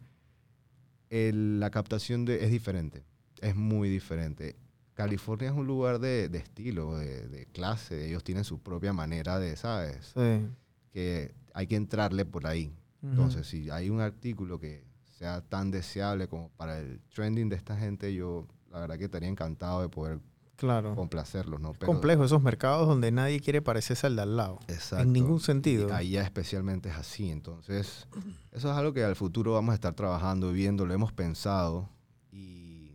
[1.10, 3.04] el- la captación de, es diferente,
[3.42, 4.56] es muy diferente.
[4.94, 9.40] California es un lugar de, de estilo, de, de clase, ellos tienen su propia manera
[9.40, 10.12] de, ¿sabes?
[10.14, 10.48] Sí.
[10.92, 12.74] Que hay que entrarle por ahí.
[13.02, 13.12] Ujú.
[13.12, 14.84] Entonces, si hay un artículo que
[15.20, 19.30] sea tan deseable como para el trending de esta gente, yo la verdad que estaría
[19.30, 20.20] encantado de poder
[20.56, 20.96] claro.
[20.96, 21.72] complacerlos, ¿no?
[21.72, 24.60] Es complejo esos mercados donde nadie quiere parecerse al de al lado.
[24.68, 25.04] Exacto.
[25.04, 25.90] En ningún sentido.
[25.90, 27.30] Y Allá especialmente es así.
[27.30, 28.08] Entonces,
[28.52, 31.90] eso es algo que al futuro vamos a estar trabajando, viendo, lo hemos pensado
[32.32, 32.92] y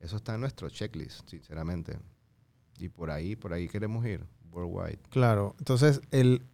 [0.00, 1.98] eso está en nuestro checklist, sinceramente.
[2.78, 4.98] Y por ahí, por ahí queremos ir, worldwide.
[5.10, 5.54] Claro.
[5.58, 6.44] Entonces, el,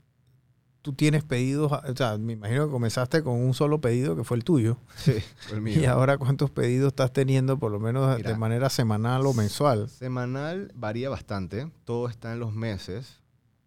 [0.82, 4.36] tú tienes pedidos, o sea, me imagino que comenzaste con un solo pedido que fue
[4.36, 4.78] el tuyo.
[4.96, 5.14] Sí,
[5.46, 5.80] fue el mío.
[5.80, 9.88] Y ahora, ¿cuántos pedidos estás teniendo, por lo menos de manera semanal o mensual?
[9.88, 13.20] Semanal varía bastante, todo está en los meses.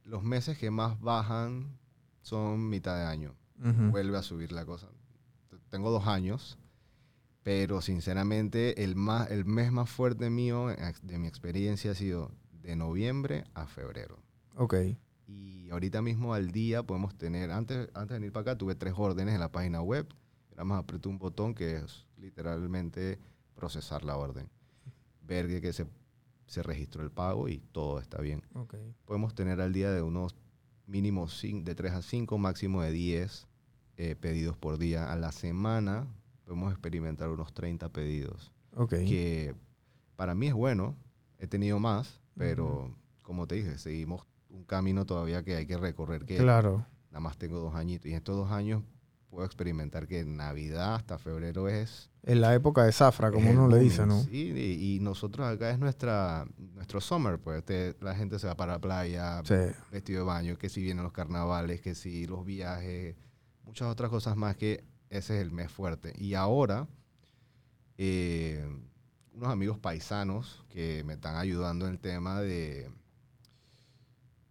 [0.06, 1.78] Los meses que más bajan
[2.22, 3.36] son mitad de año.
[3.58, 4.88] Vuelve a subir la cosa.
[5.70, 6.58] Tengo dos años,
[7.44, 10.68] pero sinceramente el, más, el mes más fuerte mío
[11.02, 14.18] de mi experiencia ha sido de noviembre a febrero.
[14.56, 14.76] Ok.
[15.34, 18.94] Y ahorita mismo al día podemos tener, antes, antes de venir para acá tuve tres
[18.96, 20.08] órdenes en la página web.
[20.52, 23.18] Nada más aprieto un botón que es literalmente
[23.56, 24.50] procesar la orden.
[25.22, 25.88] Ver que, que se,
[26.46, 28.76] se registró el pago y todo está bien Ok.
[29.06, 30.36] podemos tener al día de unos
[30.86, 33.48] mínimos de 3 a 5, máximo de 10
[33.98, 35.12] eh, pedidos por día.
[35.12, 36.06] A la semana
[36.46, 38.90] podemos experimentar unos 30 pedidos, Ok.
[38.90, 39.56] que
[40.16, 40.96] para mí es bueno.
[41.40, 46.26] He tenido más, pero como te dije, seguimos un camino todavía que hay que recorrer,
[46.26, 46.86] que Claro.
[47.10, 48.06] nada más tengo dos añitos.
[48.06, 48.84] Y en estos dos años
[49.30, 53.80] puedo experimentar que Navidad hasta febrero es En la época de zafra, como uno le
[53.80, 54.22] dice, ¿no?
[54.24, 58.56] Sí, y, y nosotros acá es nuestra nuestro summer, pues te- la gente se va
[58.56, 59.56] para la playa, Sí.
[59.92, 63.16] vestido de baño, que si vienen los carnavales, que si los viajes,
[63.64, 66.14] muchas otras cosas más que ese es el mes fuerte.
[66.18, 66.88] Y ahora,
[67.98, 68.66] eh,
[69.34, 72.90] unos amigos paisanos que me están ayudando en el tema de...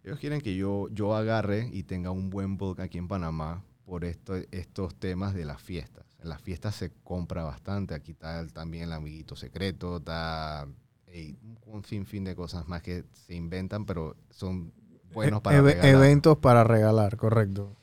[0.03, 4.03] Ellos quieren que yo, yo agarre y tenga un buen bulk aquí en Panamá por
[4.03, 6.05] esto, estos temas de las fiestas.
[6.21, 7.93] En las fiestas se compra bastante.
[7.93, 10.67] Aquí está también el amiguito secreto, está
[11.07, 14.73] ey, un sinfín de cosas más que se inventan, pero son
[15.13, 15.85] buenos para regalar.
[15.85, 17.75] eventos para regalar, correcto.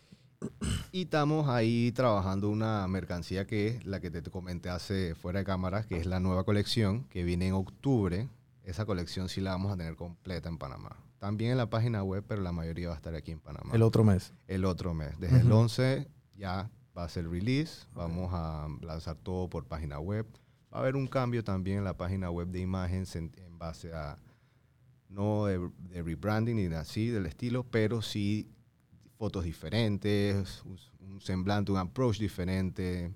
[0.90, 5.44] Y estamos ahí trabajando una mercancía que es la que te comenté hace fuera de
[5.44, 8.28] cámaras, que es la nueva colección que viene en octubre.
[8.70, 10.96] Esa colección sí la vamos a tener completa en Panamá.
[11.18, 13.74] También en la página web, pero la mayoría va a estar aquí en Panamá.
[13.74, 14.33] El otro mes.
[14.46, 15.18] El otro mes.
[15.18, 15.62] Desde el Ujú.
[15.62, 17.87] 11 ya va a ser release.
[17.94, 20.24] Vamos a lanzar todo por página web.
[20.72, 23.92] Va a haber un cambio también en la página web de imágenes en, en base
[23.92, 24.16] a
[25.09, 25.59] no de,
[25.90, 28.48] de rebranding ni de así del estilo, pero sí
[29.18, 33.12] fotos diferentes, un, un semblante, un approach diferente,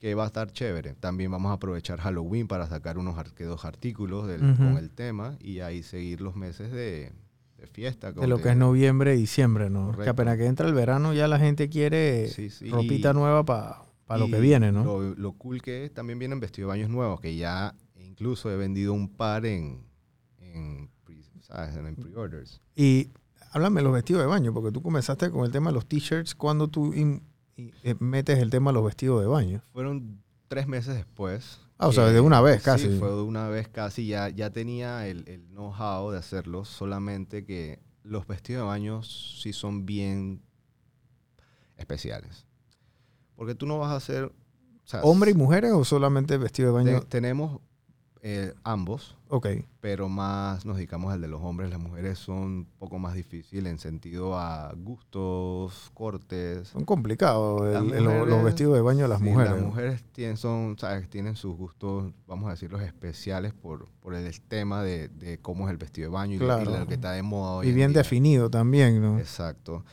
[0.00, 0.94] que va a estar chévere.
[0.94, 5.60] También vamos a aprovechar Halloween para sacar unos dos artículos del- con el tema y
[5.60, 7.12] ahí seguir los meses de,
[7.58, 8.10] de fiesta.
[8.10, 9.92] De lo que es noviembre y diciembre, ¿no?
[9.96, 13.44] Que apenas que entra el verano ya la gente quiere Sí, sí, ropita y- nueva
[13.44, 13.84] para
[14.18, 14.82] lo Y que viene, ¿no?
[14.84, 18.56] Lo, lo cool que es, también vienen vestidos de baños nuevos, que ya incluso he
[18.56, 19.84] vendido un par en,
[20.38, 22.60] en, en pre-orders.
[22.74, 23.10] Y
[23.52, 26.34] háblame de los vestidos de baño, porque tú comenzaste con el tema de los t-shirts
[26.34, 27.22] cuando tú in-
[27.60, 29.62] y, eh, metes el tema de los vestidos de baño.
[29.72, 31.60] Fueron tres meses después.
[31.78, 32.88] Ah, o sea, de una vez sí, casi.
[32.98, 34.06] fue de una vez casi.
[34.06, 39.52] Ya, ya tenía el, el know-how de hacerlo, solamente que los vestidos de baño sí
[39.52, 40.42] son bien
[41.76, 42.46] especiales.
[43.36, 44.24] Porque tú no vas a hacer...
[44.24, 44.32] o
[44.84, 47.02] sea, ¿Hombre y mujeres o solamente vestido de te- baño?
[47.06, 47.60] tenemos
[48.22, 49.46] eh, ambos, Ok,
[49.80, 51.70] pero más nos dedicamos al de los hombres.
[51.70, 56.68] Las mujeres son un poco más difíciles en sentido a gustos, cortes.
[56.68, 59.52] son complicados el- Las el- los vestidos de baño de las Sí, mujeres.
[59.52, 61.08] Las mujeres tienen, son, ¿sabes?
[61.08, 65.70] tienen sus gustos, vamos a decirlos, especiales por, por el tema de, de cómo es
[65.72, 66.78] el vestido de baño y, lo- y Claro.
[66.80, 67.98] lo que está de moda hoy y en bien día.
[68.02, 69.18] definido también, ¿no?
[69.18, 69.84] Exacto.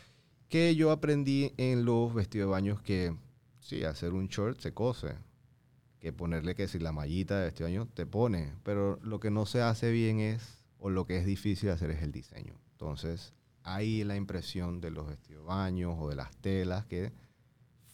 [0.49, 3.15] Que yo aprendí en los vestidos de baños que,
[3.59, 5.09] sí, hacer un short se cose.
[5.99, 8.53] Que ponerle que si la mallita de vestido de baño te pone.
[8.63, 12.03] Pero lo que no se hace bien es, o lo que es difícil hacer es
[12.03, 12.53] el diseño.
[12.71, 13.33] Entonces,
[13.63, 17.12] ahí la impresión de los vestidos baños o de las telas que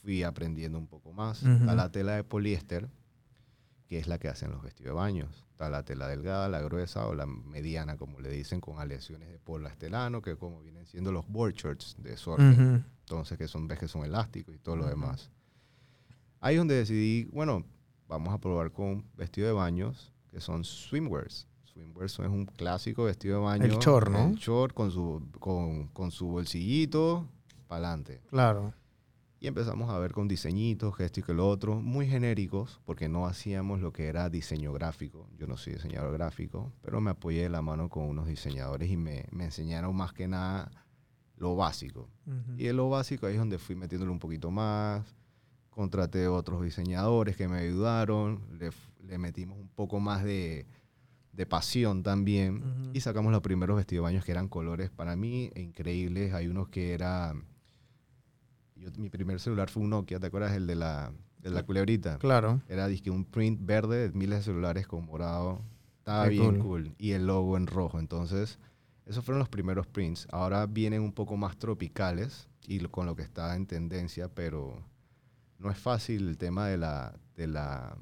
[0.02, 1.44] fui aprendiendo un poco más.
[1.44, 1.52] Ujú.
[1.54, 2.90] Está la tela de poliéster,
[3.88, 5.46] que es la que hacen los vestidos de baños.
[5.52, 9.40] Está la tela delgada, la gruesa o la mediana, como le dicen, con aleaciones de
[9.40, 12.52] polastelano, que como vienen siendo los board shorts de surfing.
[12.52, 12.84] Ujú.
[13.00, 15.32] Entonces, que son, ves que son elásticos y todo lo demás.
[16.42, 17.66] Ahí es donde decidí, bueno,
[18.14, 21.48] vamos a probar con vestido de baños, que son swimwears.
[21.64, 23.66] Swimwears es un clásico vestido de baño.
[23.66, 24.28] El short, ¿no?
[24.28, 27.28] El short con su, con, con su bolsillito,
[27.68, 28.22] para adelante.
[28.30, 28.74] Claro.
[29.40, 33.10] Y empezamos a ver con diseñitos, que esto y que lo otro, muy genéricos, porque
[33.10, 35.28] no hacíamos lo que era diseño gráfico.
[35.38, 38.96] Yo no soy diseñador gráfico, pero me apoyé de la mano con unos diseñadores y
[38.96, 40.72] me, me enseñaron más que nada
[41.36, 42.10] lo básico.
[42.26, 42.54] Ujú.
[42.58, 45.04] Y en lo básico ahí es donde fui metiéndole un poquito más.
[45.74, 48.42] Contraté otros diseñadores que me ayudaron.
[48.60, 48.70] Le,
[49.08, 50.66] le metimos un poco más de,
[51.32, 52.58] de pasión también.
[52.64, 52.92] Ujú.
[52.94, 56.34] Y sacamos los primeros vestidos de baños que eran colores para mí increíbles.
[56.34, 57.34] Hay unos que era...
[58.76, 60.54] yo- mi primer celular fue un Nokia, ¿te acuerdas?
[60.54, 62.18] El de la, de la culebrita.
[62.20, 62.62] Claro.
[62.68, 65.62] Era dizque, un print verde de miles de celulares con morado.
[66.00, 66.84] Estaba Qué bien cool.
[66.84, 66.96] cool.
[66.98, 68.00] Y el logo en rojo.
[68.00, 68.60] Entonces,
[69.06, 70.28] esos fueron los primeros prints.
[70.32, 74.82] Ahora vienen un poco más tropicales y con lo que está en tendencia, pero
[75.64, 77.98] no es fácil el tema de la, de la,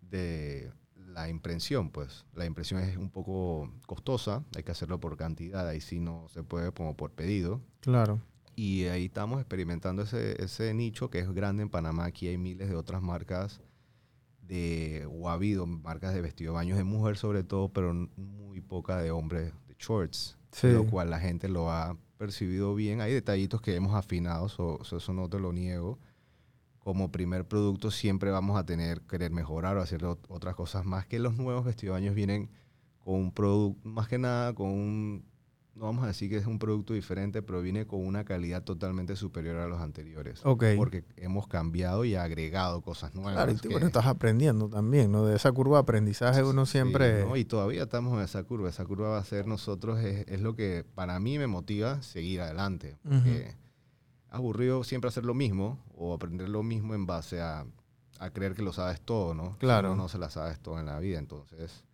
[0.00, 2.24] de la impresión, pues.
[2.34, 6.42] La impresión es un poco costosa, hay que hacerlo por cantidad, ahí sí no se
[6.42, 7.60] puede como por pedido.
[7.80, 8.20] Claro.
[8.54, 12.06] Y ahí estamos experimentando ese, ese nicho que es grande en Panamá.
[12.06, 13.60] Aquí hay miles de otras marcas
[14.42, 18.60] de, o ha habido marcas de vestido de baños de mujer sobre todo, pero muy
[18.60, 20.36] poca de hombre de shorts.
[20.50, 20.72] Sí.
[20.72, 23.00] Lo cual la gente lo ha percibido bien.
[23.00, 25.98] Hay detallitos que hemos afinado, so- so eso no te lo niego.
[26.88, 31.04] Como primer producto siempre vamos a tener, querer mejorar o hacer ot- otras cosas más
[31.06, 32.48] que los nuevos vestidos de baños vienen
[33.04, 35.24] con un producto, más que nada con un,
[35.74, 39.16] no vamos a decir que es un producto diferente, pero viene con una calidad totalmente
[39.16, 40.40] superior a los anteriores.
[40.46, 40.64] Ok.
[40.78, 43.34] Porque hemos cambiado y agregado cosas nuevas.
[43.34, 45.26] Claro, y tú, que- bueno, estás aprendiendo también, ¿no?
[45.26, 47.22] De esa curva de aprendizaje uno Sí, siempre...
[47.26, 47.36] ¿no?
[47.36, 48.70] Y todavía estamos en esa curva.
[48.70, 52.40] Esa curva va a ser nosotros, es, es lo que para mí me motiva seguir
[52.40, 52.96] adelante.
[53.02, 53.54] Porque
[54.30, 57.66] aburrido siempre hacer lo mismo o aprender lo mismo en base a,
[58.18, 59.56] a creer que lo sabes todo, ¿no?
[59.58, 59.90] Claro.
[59.90, 61.18] No, no se la sabes todo en la vida.
[61.18, 61.84] Entonces,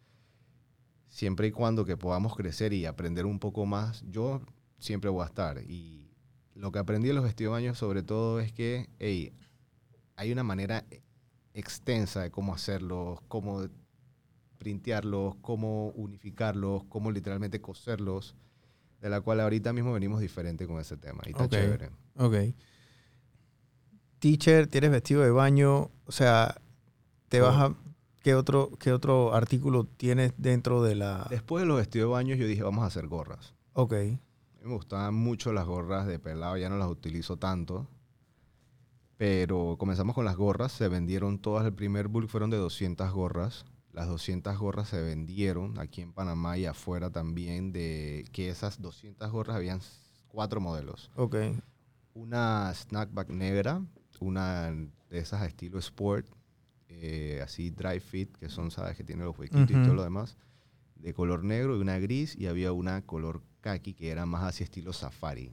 [1.08, 4.40] siempre y cuando que podamos crecer y aprender un poco más, yo
[4.78, 5.58] siempre voy a estar.
[5.62, 6.10] Y
[6.54, 9.32] lo que aprendí en los vestidos de baño sobre todo es que, hey,
[10.16, 10.84] hay una manera
[11.54, 13.66] extensa de cómo hacerlos, cómo
[14.58, 18.34] printearlos, cómo unificarlos, cómo literalmente coserlos,
[19.00, 21.22] de la cual ahorita mismo venimos diferente con ese tema.
[21.26, 21.50] Y está Ok.
[21.52, 21.90] chévere.
[22.16, 22.34] Ok.
[24.18, 26.56] Teacher, tienes vestido de baño, o sea,
[27.28, 27.74] te vas a...
[28.22, 31.26] ¿Qué otro, ¿Qué otro artículo tienes dentro de la...?
[31.28, 33.54] Después de los vestidos de baño yo dije, vamos a hacer gorras.
[33.74, 33.92] Ok.
[33.92, 34.18] A mí
[34.62, 37.86] me gustaban mucho las gorras de pelado, ya no las utilizo tanto.
[39.18, 43.66] Pero comenzamos con las gorras, se vendieron todas, el primer bulk fueron de 200 gorras.
[43.92, 49.30] Las 200 gorras se vendieron aquí en Panamá y afuera también, de que esas 200
[49.30, 49.80] gorras habían
[50.28, 51.10] cuatro modelos.
[51.14, 51.36] Ok.
[52.14, 53.84] Una snackback negra,
[54.20, 56.26] una de esas a estilo sport,
[56.88, 60.36] eh, así dry fit, que son, sabes, que tiene los huequitos y todo lo demás,
[60.96, 64.62] de color negro y una gris, y había una color khaki que era más así
[64.64, 65.52] estilo safari.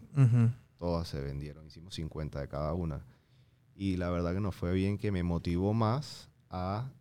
[0.77, 3.05] Todas se vendieron, hicimos 50 de cada una.
[3.75, 6.91] Y la verdad que nos fue bien, que me motivó más a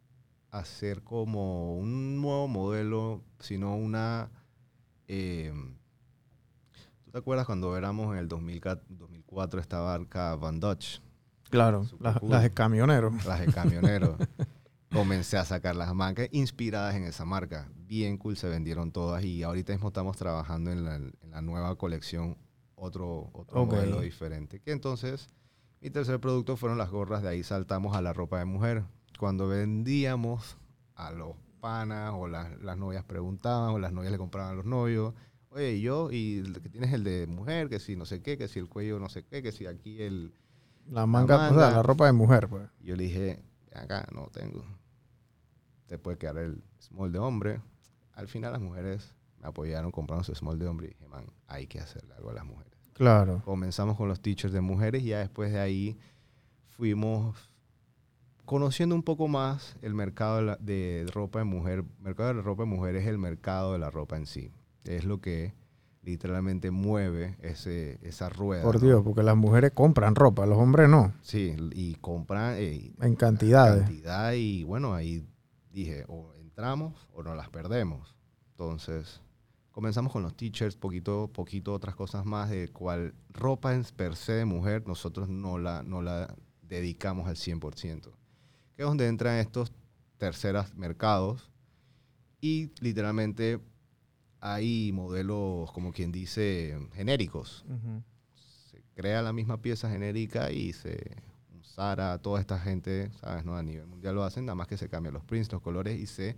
[0.51, 4.31] hacer como un nuevo modelo, sino una...
[5.07, 5.53] eh,
[7.11, 11.01] ¿Tú te acuerdas cuando éramos en el 2004, 2004 esta barca Van Dutch?
[11.49, 12.31] Claro, las, cool.
[12.31, 13.25] las de camioneros.
[13.25, 14.15] las de camioneros.
[14.93, 17.69] Comencé a sacar las marcas inspiradas en esa marca.
[17.75, 21.75] Bien cool, se vendieron todas y ahorita mismo estamos trabajando en la, en la nueva
[21.75, 22.39] colección,
[22.77, 24.61] otro, otro modelo diferente.
[24.61, 25.31] Que entonces,
[25.81, 28.85] mi tercer producto fueron las gorras, de ahí saltamos a la ropa de mujer.
[29.19, 30.59] Cuando vendíamos
[30.95, 34.65] a los panas o las, las novias preguntaban o las novias le compraban a los
[34.65, 35.13] novios,
[35.51, 38.37] oye, ¿y yo, y el que tienes el de mujer, que si no sé qué,
[38.39, 40.33] que si el cuello no sé qué, que si aquí el...
[40.89, 42.69] La manga, o sea, la ropa de mujer, pues.
[42.81, 44.65] Yo le dije, "Ven acá, no tengo.
[45.87, 47.61] Te puede quedar el small de hombre.
[48.15, 51.67] Al final las mujeres me apoyaron comprando su small de hombre y dije, man, hay
[51.67, 52.73] que hacerle algo a las mujeres.
[52.95, 53.41] Claro.
[53.45, 55.97] Comenzamos con los teachers de mujeres y ya después de ahí
[56.69, 57.37] fuimos
[58.45, 61.79] conociendo un poco más el mercado de, la- de ropa de mujer.
[61.81, 64.51] El mercado de la ropa de mujer es el mercado de la ropa en sí.
[64.85, 65.55] Es lo que
[66.03, 68.63] literalmente mueve ese, esa rueda.
[68.63, 68.87] Por ¿no?
[68.87, 71.13] Dios, porque las mujeres compran ropa, los hombres no.
[71.23, 73.83] Sí, y compran eh, En cantidades.
[73.83, 75.27] cantidad y bueno, ahí
[75.71, 78.15] dije, o entramos o nos las perdemos.
[78.53, 79.21] Entonces,
[79.71, 84.33] comenzamos con los t-shirts, poquito, poquito otras cosas más, de cual ropa en per se
[84.33, 88.11] de mujer nosotros no la, no la dedicamos al 100%.
[88.77, 89.73] Que es donde entran estos
[90.17, 91.51] terceros mercados
[92.41, 93.61] y literalmente
[94.41, 97.65] hay modelos, como quien dice, genéricos.
[98.71, 101.17] Se crea la misma pieza genérica y se
[101.63, 103.45] Sara, toda esta gente, ¿sabes?
[103.45, 103.57] No?
[103.57, 106.07] A nivel mundial lo hacen, nada más que se cambian los prints, los colores y
[106.07, 106.37] se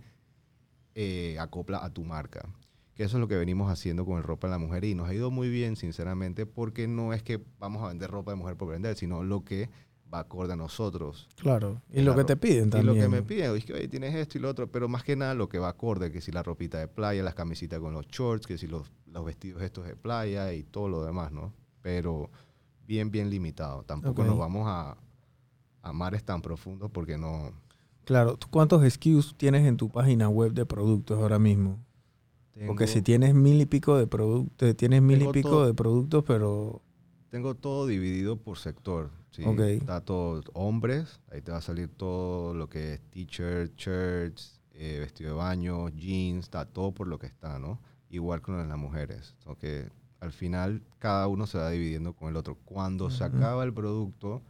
[0.95, 2.47] eh, acopla a tu marca.
[2.93, 5.09] Que eso es lo que venimos haciendo con el ropa de la mujer y nos
[5.09, 8.55] ha ido muy bien, sinceramente, porque no es que vamos a vender ropa de mujer
[8.55, 9.69] por vender, sino lo que
[10.13, 11.27] va acorde a nosotros.
[11.37, 12.95] Claro, y lo que te piden también.
[12.95, 15.03] Y lo que me piden, es que oye, tienes esto y lo otro, pero más
[15.03, 17.93] que nada lo que va acorde, que si la ropita de playa, las camisitas con
[17.93, 21.53] los shorts, que si los, los vestidos estos de playa y todo lo demás, ¿no?
[21.81, 22.29] Pero
[22.85, 23.83] bien, bien limitado.
[23.83, 24.97] Tampoco nos vamos a,
[25.81, 27.51] a mares tan profundos porque no...
[28.05, 31.79] Claro, ¿tú cuántos SKUs tienes en tu página web de productos ahora mismo?
[32.67, 36.81] porque si tienes mil y pico de productos, tienes mil y pico de productos, pero...
[37.33, 39.09] Tengo todo dividido por sector.
[39.31, 39.43] ¿sí?
[39.43, 44.99] Está todo hombres, ahí te va a salir todo lo que es t-shirt, shirts, eh,
[44.99, 47.81] vestido de baño, jeans, está todo por lo que está, ¿no?
[48.11, 49.35] Igual con las mujeres.
[49.59, 52.53] que al final cada uno se va dividiendo con el otro.
[52.65, 54.43] Cuando se acaba el producto,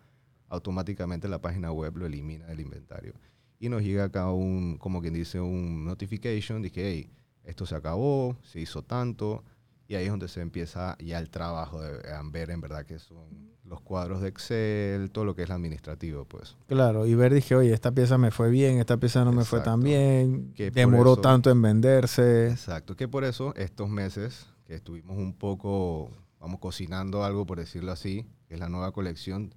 [0.50, 3.14] automáticamente la página web lo elimina del inventario.
[3.60, 7.10] Y nos llega acá un, como quien dice, un notification que, hey,
[7.46, 9.46] esto se acabó, se hizo tanto,
[9.94, 12.00] y ahí es donde se empieza ya el trabajo de
[12.32, 16.58] ver en verdad que son los cuadros de Excel, todo lo que es administrativo, pues.
[16.68, 19.62] Claro, y ver, dije, oye, esta pieza me fue bien, esta pieza no me fue
[19.62, 22.50] tan bien, que demoró tanto en venderse.
[22.50, 27.92] Exacto, que por eso estos meses que estuvimos un poco, vamos, cocinando algo, por decirlo
[27.92, 29.54] así, que es la nueva colección,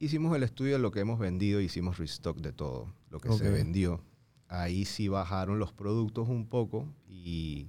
[0.00, 3.48] hicimos el estudio de lo que hemos vendido, hicimos restock de todo, lo que se
[3.50, 4.00] vendió.
[4.48, 7.68] Ahí sí bajaron los productos un poco y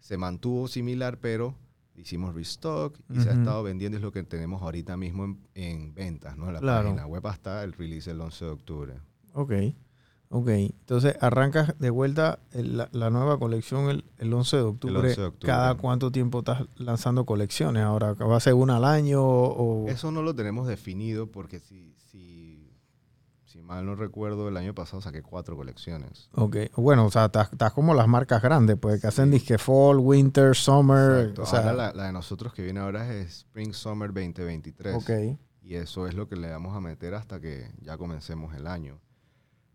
[0.00, 1.54] se mantuvo similar, pero
[1.96, 6.36] hicimos restock y se ha estado vendiendo, es lo que tenemos ahorita mismo en, ventas,
[6.36, 6.50] ¿no?
[6.52, 8.94] La página web hasta el release el 11 de octubre.
[9.32, 9.52] Ok.
[10.28, 15.16] Ok, entonces arrancas de vuelta la, nueva colección el, el, 11 de octubre.
[15.40, 17.84] ¿Cada cuánto tiempo estás lanzando colecciones?
[17.84, 19.22] Ahora, ¿va a ser una al año?
[19.22, 19.88] O...
[19.88, 22.45] Eso no lo tenemos definido porque si, si,
[23.56, 26.28] si mal no recuerdo, el año pasado saqué cuatro colecciones.
[26.34, 30.54] Ok, bueno, o sea, estás, como las marcas grandes, pues que hacen disque fall, winter,
[30.54, 31.32] summer.
[31.40, 34.94] O sea, la, la, de nosotros que viene ahora es Spring Summer 2023.
[34.96, 35.38] Ok.
[35.62, 39.00] Y eso es lo que le vamos a meter hasta que ya comencemos el año.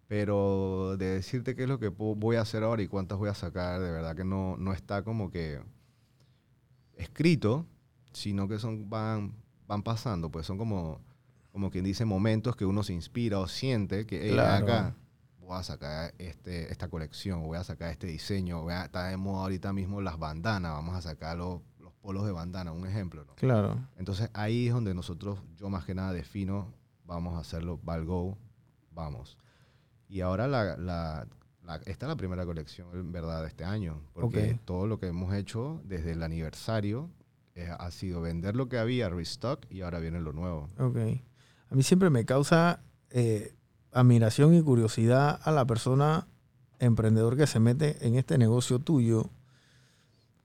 [0.08, 3.34] Pero de decirte qué es lo que voy a hacer ahora y cuántas voy a
[3.34, 5.60] sacar, de verdad que no, no está como que
[6.98, 7.66] escrito,
[8.14, 9.34] sino que son van,
[9.68, 11.02] van pasando, pues son como,
[11.52, 14.96] como quien dice momentos que uno se inspira o siente que acá
[15.40, 19.18] voy a sacar este, esta colección, voy a sacar este diseño, voy a, está de
[19.18, 23.26] moda ahorita mismo las bandanas, vamos a sacar los, los polos de bandana, un ejemplo.
[23.26, 23.36] ¿no?
[23.36, 23.78] Claro.
[23.98, 26.74] Entonces ahí es donde nosotros, yo más que nada defino,
[27.06, 28.38] vamos a hacerlo, Valgo,
[28.92, 29.38] vamos.
[30.08, 31.28] Y ahora la, la,
[31.86, 34.02] esta es la primera colección, en verdad, de este año.
[34.14, 37.10] Porque todo lo que hemos hecho desde el aniversario
[37.56, 40.70] eh, ha sido vender lo que había, restock, y ahora viene lo nuevo.
[40.80, 40.98] Ok.
[41.72, 43.56] A mí siempre me causa eh,
[43.94, 46.28] admiración y curiosidad a la persona
[46.80, 49.30] emprendedor que se mete en este negocio tuyo.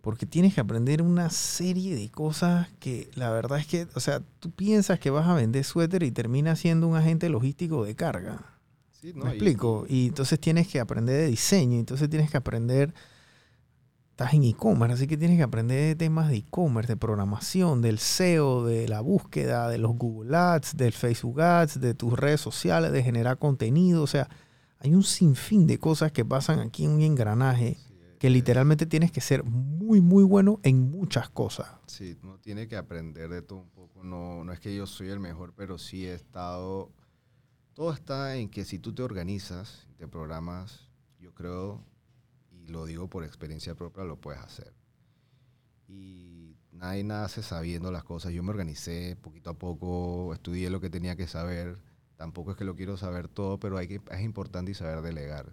[0.03, 4.22] Porque tienes que aprender una serie de cosas que la verdad es que, o sea,
[4.39, 8.57] tú piensas que vas a vender suéter y terminas siendo un agente logístico de carga.
[9.03, 9.85] ¿Me explico?
[9.89, 12.95] Y, entonces tienes que aprender de diseño, entonces tienes que aprender,
[14.17, 17.99] estás en e-commerce, así que tienes que aprender de temas de e-commerce, de programación, del
[17.99, 22.93] SEO, de la búsqueda, de los Google Ads, del Facebook Ads, de tus redes sociales,
[22.93, 24.31] de generar contenido, o sea,
[24.79, 27.77] hay un sinfín de cosas que pasan aquí en un engranaje
[28.19, 31.69] que literalmente tienes que ser muy, muy bueno en muchas cosas.
[31.87, 34.03] Sí, uno tiene que aprender de todo un poco.
[34.03, 36.91] No, no es que yo soy el mejor, pero sí he estado
[37.75, 40.89] todo está en que si tú te organizas, te programas,
[41.21, 41.85] yo creo,
[42.67, 44.73] lo digo por experiencia propia, lo puedes hacer.
[45.89, 48.33] Y nadie nace sabiendo las cosas.
[48.33, 51.79] Yo me organicé poquito a poco, estudié lo que tenía que saber.
[52.17, 55.53] Tampoco es que lo quiero saber todo, pero hay que, es importante saber delegar.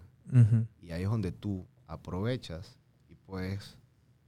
[0.80, 3.76] Y ahí es donde tú aprovechas y puedes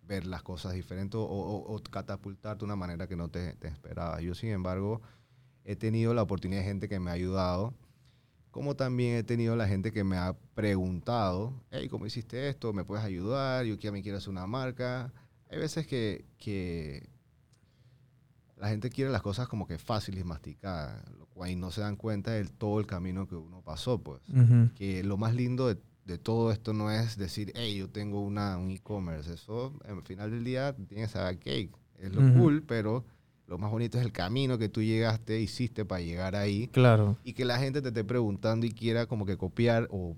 [0.07, 4.21] ver las cosas diferentes o, catapultarte de una manera que no te, te esperabas.
[4.23, 5.01] Yo, sin embargo,
[5.65, 7.75] he tenido la oportunidad de gente que me ha ayudado
[8.57, 12.73] como también he tenido la gente que me ha preguntado, hey, ¿cómo hiciste esto?
[12.73, 13.67] ¿Me puedes ayudar?
[13.67, 15.13] Yo me quiero hacer una marca.
[15.51, 17.11] Hay veces que, que
[18.57, 22.31] la gente quiere las cosas como que fáciles, masticadas, lo cual no se dan cuenta
[22.31, 24.23] de todo el camino que uno pasó, pues.
[24.75, 28.57] Que lo más lindo de de todo esto no es decir, hey, yo tengo una,
[28.57, 29.35] un e-commerce.
[29.35, 31.73] Eso, al final del día, tienes a cake.
[31.99, 32.33] Es lo Ujú.
[32.33, 33.05] cool, pero
[33.47, 36.69] lo más bonito es el camino que tú llegaste, hiciste para llegar ahí.
[36.69, 37.17] Claro.
[37.25, 40.17] Y que la gente te esté preguntando y quiera como que copiar o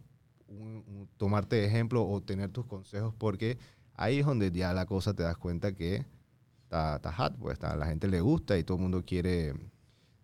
[0.49, 3.59] un- un- tomarte de ejemplo o tener tus consejos, porque
[3.95, 6.07] ahí es donde ya la cosa te das cuenta que
[6.63, 9.53] está, está hot, pues está- a la gente le gusta y todo el mundo quiere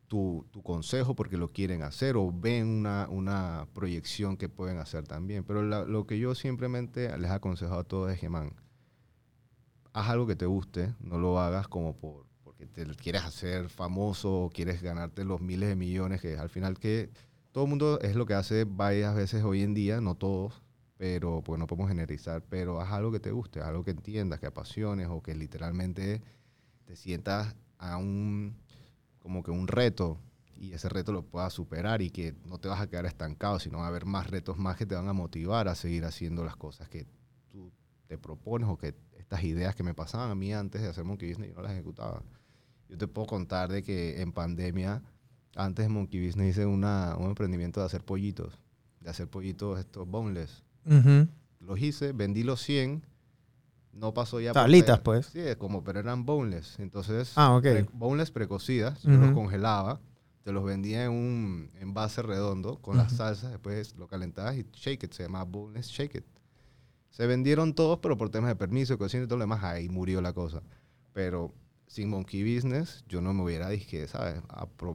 [0.08, 5.06] tu, tu consejo porque lo quieren hacer o ven una, una proyección que pueden hacer
[5.06, 5.44] también.
[5.44, 8.52] Pero la- lo que yo simplemente les he aconsejado a todos es que, man,
[9.92, 12.24] haz algo que te guste, no lo hagas como por
[12.66, 17.10] te quieres hacer famoso quieres ganarte los miles de millones, que al final que
[17.52, 20.62] todo el mundo es lo que hace varias veces hoy en día, no todos,
[20.96, 24.46] pero pues no podemos generalizar, pero haz algo que te guste, algo que entiendas, que
[24.46, 26.22] apasiones o que literalmente
[26.84, 28.56] te sientas a un
[29.18, 30.18] como que un reto
[30.56, 33.78] y ese reto lo puedas superar y que no te vas a quedar estancado, sino
[33.78, 36.56] va a haber más retos más que te van a motivar a seguir haciendo las
[36.56, 37.06] cosas que
[37.50, 37.72] tú
[38.06, 41.28] te propones o que estas ideas que me pasaban a mí antes de hacer Monkey
[41.28, 42.22] Business yo no las ejecutaba.
[42.88, 45.02] Yo te puedo contar de que en pandemia,
[45.56, 48.58] antes de Monkey Business hice una, un emprendimiento de hacer pollitos,
[49.00, 50.62] de hacer pollitos estos boneless.
[51.60, 53.02] Los hice, vendí los 100,
[53.92, 54.52] no pasó ya...
[54.52, 55.26] Tablitas, pues.
[55.26, 56.78] Sí, como, pero eran boneless.
[56.78, 60.00] Entonces, Ah, pre- boneless precocidas, yo los congelaba,
[60.42, 65.04] te los vendía en un envase redondo con las salsas, después lo calentabas y shake
[65.04, 66.24] it, se llamaba boneless shake it.
[67.10, 70.20] Se vendieron todos, pero por temas de permiso, cocina y todo lo demás, ahí murió
[70.20, 70.62] la cosa.
[71.12, 71.54] Pero
[71.94, 74.42] sin Monkey Business, yo no me hubiera, dije, ¿sabes?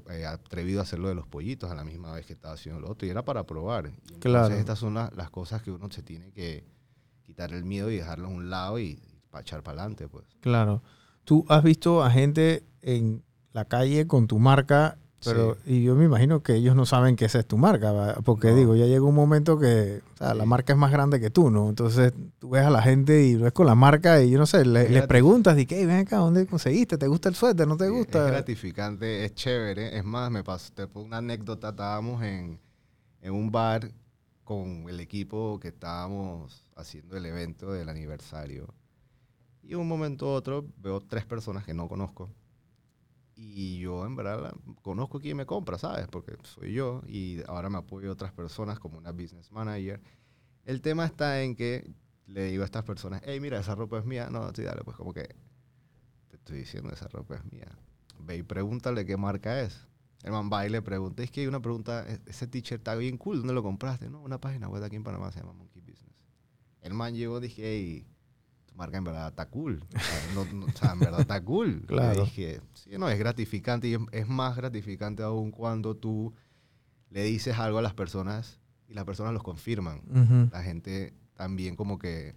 [0.09, 2.81] Eh, atrevido a hacer lo de los pollitos a la misma vez que estaba haciendo
[2.81, 3.07] lo otro.
[3.07, 3.85] Y era para probar.
[3.85, 4.53] Y entonces Claro.
[4.53, 6.65] estas son las, las cosas que uno se tiene que
[7.21, 10.25] quitar el miedo y dejarlo a un lado y, para echar para adelante, pues.
[10.41, 10.83] Claro.
[11.23, 13.23] Tú has visto a gente en
[13.53, 17.25] la calle con tu marca, pero y yo me imagino que ellos no saben que
[17.25, 18.55] esa es tu marca, porque No.
[18.55, 21.49] digo, ya llega un momento que o sea, la marca es más grande que tú,
[21.51, 21.69] ¿no?
[21.69, 24.65] Entonces tú ves a la gente y ves con la marca y yo no sé,
[24.65, 26.97] le- Es les preguntas, de que, ven acá, ¿dónde conseguiste?
[26.97, 27.67] ¿Te gusta el suéter?
[27.67, 28.25] ¿No te gusta?
[28.25, 29.97] Es gratificante, es chévere.
[29.97, 31.69] Es más, me pasó, te pongo una anécdota.
[31.69, 32.59] Estábamos en,
[33.21, 33.91] en un bar
[34.43, 38.73] con el equipo que estábamos haciendo el evento del aniversario.
[39.61, 42.29] Y un momento u otro veo tres personas que no conozco.
[43.41, 46.07] Y yo, en verdad, la- conozco quién me compra, ¿sabes?
[46.07, 50.01] Porque soy yo y ahora me apoyo a otras personas como una business manager.
[50.65, 51.89] El tema está en que
[52.27, 54.29] le digo a estas personas, hey, mira, esa ropa es mía.
[54.29, 55.23] No, sí, dale, pues como que
[56.29, 57.67] te estoy diciendo, esa ropa es mía.
[58.19, 59.87] Ve y pregúntale qué marca es.
[60.23, 62.95] El man va y le pregunta, es que hay una pregunta, "E- ese t-shirt está
[62.95, 64.09] bien cool, ¿dónde lo compraste?
[64.09, 66.13] No, una página web aquí en Panamá se llama Monkey Business.
[66.81, 68.05] El man llegó, dije, hey,
[68.79, 69.83] marca en verdad está cool.
[69.95, 71.83] O sea, no- no- o sea, en verdad está cool.
[71.87, 72.23] Claro.
[72.23, 76.33] Dije, sí, no, es gratificante y es, es más gratificante aún cuando tú
[77.11, 80.01] le dices algo a las personas y las personas los confirman
[80.51, 82.35] la gente también como que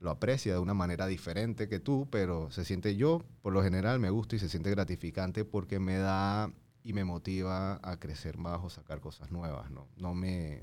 [0.00, 3.98] lo aprecia de una manera diferente que tú, pero se siente yo, por lo general
[3.98, 6.52] me gusta y se siente gratificante porque me da
[6.84, 9.88] y me motiva a crecer más o sacar cosas nuevas, ¿no?
[9.96, 10.62] No me,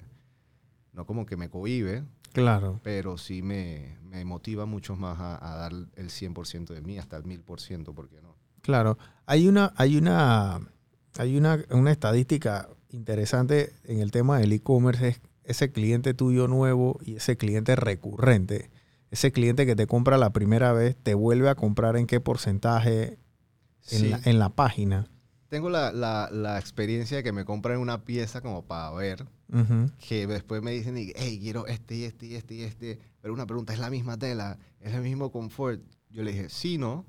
[0.95, 2.79] no como que me cohibe, Claro.
[2.83, 7.17] pero sí me, me motiva mucho más a, a dar el 100% de mí, hasta
[7.17, 8.35] el 1000%, ¿por qué no?
[8.61, 10.59] Claro, hay una, hay una,
[11.17, 16.97] hay una, una estadística interesante en el tema del e-commerce, es ese cliente tuyo nuevo
[17.03, 18.71] y ese cliente recurrente.
[19.11, 23.03] Ese cliente que te compra la primera vez, te vuelve a comprar en qué porcentaje
[23.13, 23.19] en,
[23.99, 24.09] Sí.
[24.09, 25.07] la, en la página.
[25.47, 29.91] Tengo la, la, la experiencia de que me compran una pieza como para ver Ujú.
[30.07, 33.45] que después me dicen, hey, quiero este y este y este y este, pero una
[33.45, 34.57] pregunta, ¿es la misma tela?
[34.79, 35.81] ¿Es el mismo confort?
[36.09, 37.05] Yo le dije, sí, no,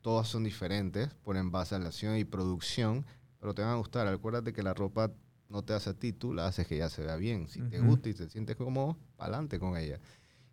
[0.00, 3.04] todas son diferentes, por en base a la acción y producción,
[3.38, 4.06] pero te van a gustar.
[4.06, 5.12] Acuérdate que la ropa
[5.48, 7.48] no te hace a ti, tú la haces que ya se vea bien.
[7.48, 7.90] Si te Ujú.
[7.90, 10.00] gusta y te sientes cómodo, adelante con ella.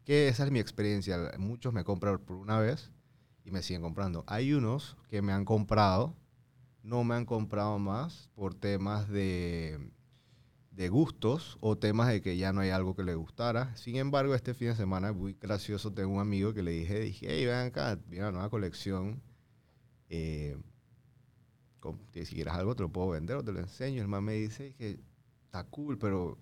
[0.04, 1.32] Que esa es mi experiencia.
[1.38, 2.92] Muchos me compran por una vez
[3.46, 4.24] y me siguen comprando.
[4.28, 6.16] Hay unos que me han comprado,
[6.84, 9.92] no me han comprado más por temas de
[10.72, 13.76] de gustos o temas de que ya no hay algo que le gustara.
[13.76, 17.28] Sin embargo, este fin de semana, muy gracioso, tengo un amigo que le dije, dije,
[17.30, 19.22] hey, ven acá, viene una nueva colección.
[20.10, 20.58] eh,
[21.80, 24.02] con- si quieres algo te lo puedo vender o te lo enseño.
[24.02, 25.00] El man me dice que
[25.46, 26.38] está cool, pero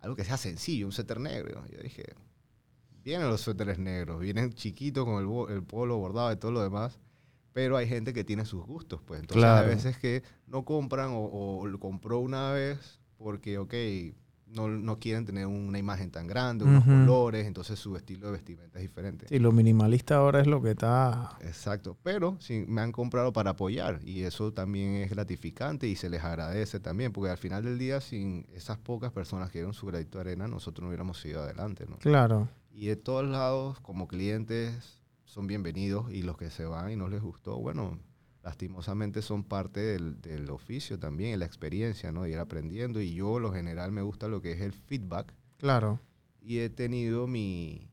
[0.00, 1.64] algo que sea sencillo, un suéter negro.
[1.68, 2.04] Yo dije,
[3.02, 6.98] vienen los suéteres negros, vienen chiquitos con el, el polo bordado y todo lo demás.
[7.52, 9.20] Pero hay gente que tiene sus gustos, pues.
[9.20, 9.66] Entonces, Claro.
[9.66, 13.74] a veces que no compran o, o lo compró una vez porque, ok,
[14.46, 18.78] no, no quieren tener una imagen tan grande, unos colores, entonces su estilo de vestimenta
[18.78, 19.26] es diferente.
[19.28, 21.36] Sí, lo minimalista ahora es lo que está...
[21.40, 26.08] Exacto, pero sí, me han comprado para apoyar y eso también es gratificante y se
[26.08, 29.86] les agradece también, porque al final del día, sin esas pocas personas que dieron su
[29.86, 31.98] granito de arena, nosotros no hubiéramos ido adelante, ¿no?
[31.98, 32.48] Claro.
[32.72, 37.08] Y de todos lados, como clientes, son bienvenidos y los que se van y no
[37.08, 37.98] les gustó, bueno,
[38.46, 42.22] lastimosamente son parte del, del oficio también, la experiencia, ¿no?
[42.22, 45.98] De ir aprendiendo y yo, lo general, me gusta lo que es el feedback Claro.
[46.40, 47.90] y he tenido mi,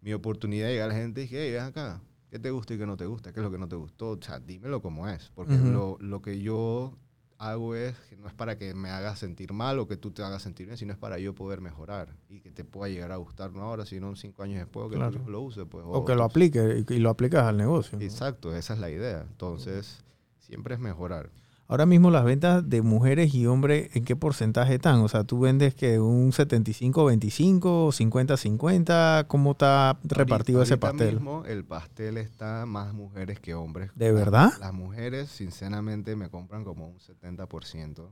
[0.00, 2.74] mi oportunidad de llegar a la gente y dije, hey, ven acá, ¿qué te gusta
[2.74, 3.32] y qué no te gusta?
[3.32, 4.10] ¿Qué es lo que no te gustó?
[4.10, 6.98] O sea, dímelo como es, porque lo, lo que yo
[7.38, 10.22] hago es, que no es para que me hagas sentir mal o que tú te
[10.22, 13.16] hagas sentir bien, sino es para yo poder mejorar y que te pueda llegar a
[13.16, 15.20] gustar no ahora, sino cinco años después, o que Claro.
[15.28, 15.64] lo uses.
[15.70, 17.96] Pues, O que lo tú- aplique y y lo aplicas al negocio.
[17.98, 18.04] ¿no?
[18.04, 19.22] Exacto, esa es la idea.
[19.28, 20.04] Entonces,
[20.40, 21.30] siempre es mejorar.
[21.70, 25.00] Ahora mismo las ventas de mujeres y hombres, ¿en qué porcentaje están?
[25.00, 31.14] O sea, tú vendes que un 75-25, 50-50, ¿cómo está repartido Ahorita- ese pastel?
[31.16, 33.90] mismo el pastel está más mujeres que hombres.
[33.94, 34.50] ¿De verdad?
[34.60, 38.10] Las mujeres, sinceramente, me compran como un 70%.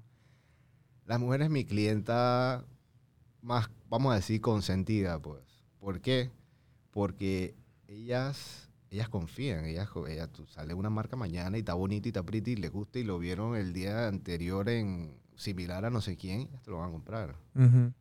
[1.07, 2.63] Las mujeres, mi clienta
[3.41, 5.41] más, vamos a decir, consentida, pues.
[5.81, 6.31] ¿Por qué?
[6.91, 7.55] Porque
[7.89, 9.65] ellas, ellas confían.
[9.65, 12.69] Ellas, ellas tú sale una marca mañana y está bonita y está pretty y le
[12.69, 16.71] gusta y lo vieron el día anterior en similar a no sé quién, ellas te
[16.71, 17.37] lo van a comprar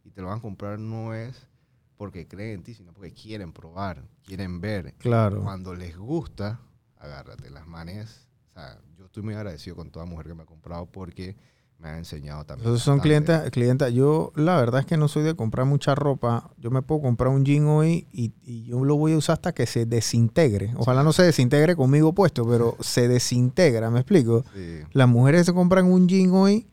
[0.04, 1.50] y te lo van a comprar no es
[1.98, 4.94] porque creen en ti, sino porque quieren probar, quieren ver.
[4.98, 5.42] Claro.
[5.44, 6.60] Cuando les gusta,
[6.98, 8.28] agárrate las manes.
[8.50, 11.36] O sea, yo estoy muy agradecido con toda mujer que me ha comprado porque
[11.80, 12.68] me ha enseñado también.
[12.70, 13.94] Esos son clientes, clientas.
[13.94, 16.50] Yo la verdad es que no soy de comprar mucha ropa.
[16.58, 19.54] Yo me puedo comprar un jean hoy y, y yo lo voy a usar hasta
[19.54, 20.74] que se desintegre.
[20.78, 24.44] Ojalá no se desintegre conmigo puesto, pero se desintegra, ¿me explico?
[24.56, 26.68] Sí, Las mujeres se compran un jean hoy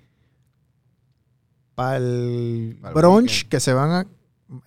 [1.75, 4.07] para el brunch que se van a,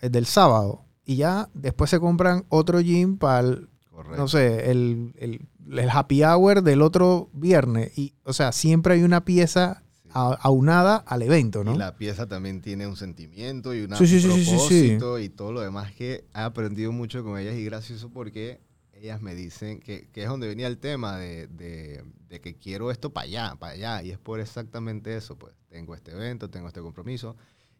[0.01, 0.83] eh, del sábado.
[1.05, 4.17] Y ya después se compran otro jean para el, correcto.
[4.17, 7.97] no sé, el, el- el happy hour del otro viernes.
[7.97, 9.81] Y, o sea, siempre hay una pieza
[10.19, 11.75] aunada al evento, ¿no?
[11.75, 15.19] Y la pieza también tiene un sentimiento y una Sí, sí, sí, sí, sí, propósito
[15.19, 18.61] y todo lo demás que he aprendido mucho con ellas y gracioso porque
[18.93, 22.91] ellas me dicen que, que es donde venía el tema de, de- de que quiero
[22.91, 24.03] esto para allá, para allá.
[24.03, 25.53] Y es por exactamente eso, pues.
[25.69, 27.35] Tengo este evento, tengo este compromiso,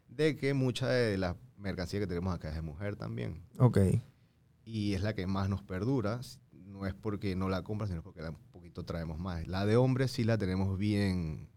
[0.08, 3.42] de que mucha de la mercancía que tenemos acá es de mujer también.
[3.58, 3.78] Ok.
[4.64, 6.20] Y es la que más nos perdura.
[6.52, 9.46] No es porque no la compran, sino porque la un poquito traemos más.
[9.48, 11.48] La de hombres sí la tenemos bien,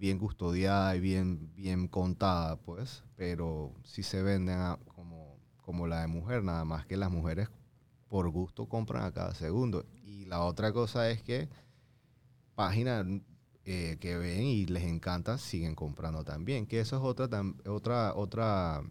[0.00, 3.04] bien custodiada y bien, bien contada, pues.
[3.16, 7.50] Pero sí se venden a- como, como la de mujer, nada más que las mujeres
[8.08, 9.86] por gusto compran a cada segundo.
[10.04, 11.48] Y la otra cosa es que
[12.54, 13.06] páginas
[13.64, 16.66] eh, que ven y les encanta siguen comprando también.
[16.66, 17.28] Que eso es otra,
[17.66, 18.82] otra, otra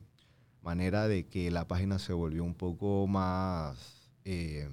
[0.62, 4.70] manera de que la página se volvió un poco más eh,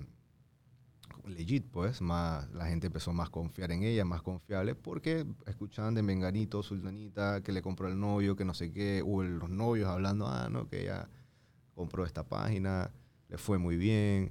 [1.27, 5.95] legit, pues, más, la gente empezó más a confiar en ella, más confiable, porque escuchaban
[5.95, 9.89] de Menganito, Sultanita, que le compró el novio, que no sé qué, o los novios
[9.89, 11.09] hablando, ah, no, que ella
[11.75, 12.91] compró esta página,
[13.29, 14.31] le fue muy bien,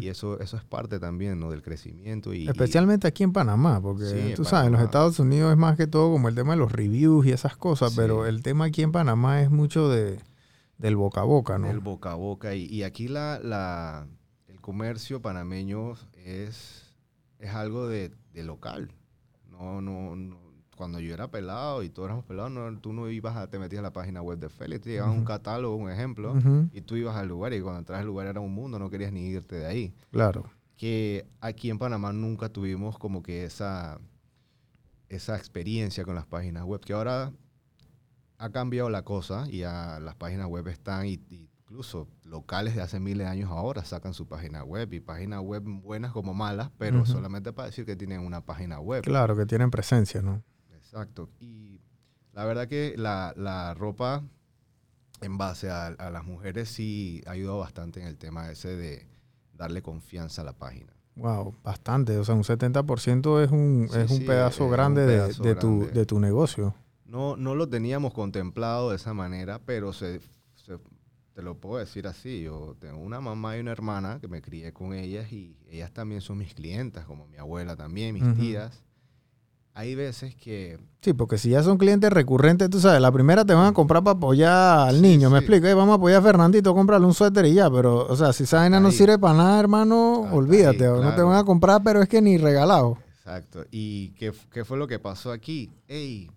[0.00, 1.50] y eso, eso es parte también, ¿no?
[1.50, 2.34] Del crecimiento.
[2.34, 4.82] Y, y- Especialmente aquí en Panamá, porque Sí, en tú sabes, en los.
[4.82, 7.92] Estados Unidos es más que todo como el tema de los reviews y esas cosas,
[7.92, 7.96] Sí.
[7.96, 10.18] pero el tema aquí en Panamá es mucho de
[10.76, 11.70] del boca a boca, ¿no?
[11.70, 12.56] El boca a boca.
[12.56, 14.08] Y, y aquí la, la-
[14.64, 16.94] comercio panameño es,
[17.38, 18.90] es algo de, de local.
[19.50, 20.38] No, no, no.
[20.74, 23.80] Cuando yo era pelado y todos éramos pelados, no, tú no ibas a, te metías
[23.80, 25.26] a la página web de Félix, te llevaban un Ujú.
[25.26, 28.40] catálogo, un ejemplo, Ujú, y tú ibas al lugar y cuando entras al lugar era
[28.40, 29.94] un mundo, no querías ni irte de ahí.
[30.10, 30.50] Claro.
[30.78, 34.00] Que aquí en Panamá nunca tuvimos como que esa,
[35.10, 37.32] esa experiencia con las páginas web, que ahora
[38.38, 42.82] ha cambiado la cosa y ya las páginas web están, y, y incluso locales de
[42.82, 46.70] hace miles de años ahora sacan su página web y páginas web buenas como malas,
[46.78, 49.02] pero solamente para decir que tienen una página web.
[49.02, 50.40] Claro, que tienen presencia, ¿no?
[50.76, 51.28] Exacto.
[51.40, 51.80] Y
[52.32, 54.22] la verdad que la, la ropa
[55.20, 59.08] en base a, a las mujeres sí ha ayudado bastante en el tema ese de
[59.52, 60.92] darle confianza a la página.
[61.16, 62.16] Wow, bastante.
[62.18, 65.14] O sea, un 70% es un, Sí, es un sí, pedazo es un grande de-
[65.16, 65.98] pedazo de, tu, grande.
[66.00, 66.72] de tu negocio.
[67.04, 70.20] No, no lo teníamos contemplado de esa manera, pero se,
[70.54, 70.78] se-
[71.34, 72.42] te lo puedo decir así.
[72.42, 76.20] Yo tengo una mamá y una hermana que me crié con ellas y ellas también
[76.20, 78.82] son mis clientas, como mi abuela también, mis tías.
[79.76, 83.52] Hay veces que Sí, porque si ya son clientes recurrentes, tú sabes, la primera te
[83.52, 86.22] van a comprar para apoyar al Sí, niño, me explico, "Eh, vamos a apoyar a
[86.22, 89.34] Fernandito, cómprale un suéter y ya, pero, o sea, si esa vaina no sirve para
[89.36, 92.98] nada, hermano, Hasta olvídate, ahí, no te van a comprar, pero es que ni regalado.
[93.18, 93.64] Exacto.
[93.72, 95.70] ¿Y qué, qué fue lo que pasó aquí?
[95.88, 96.30] Ey,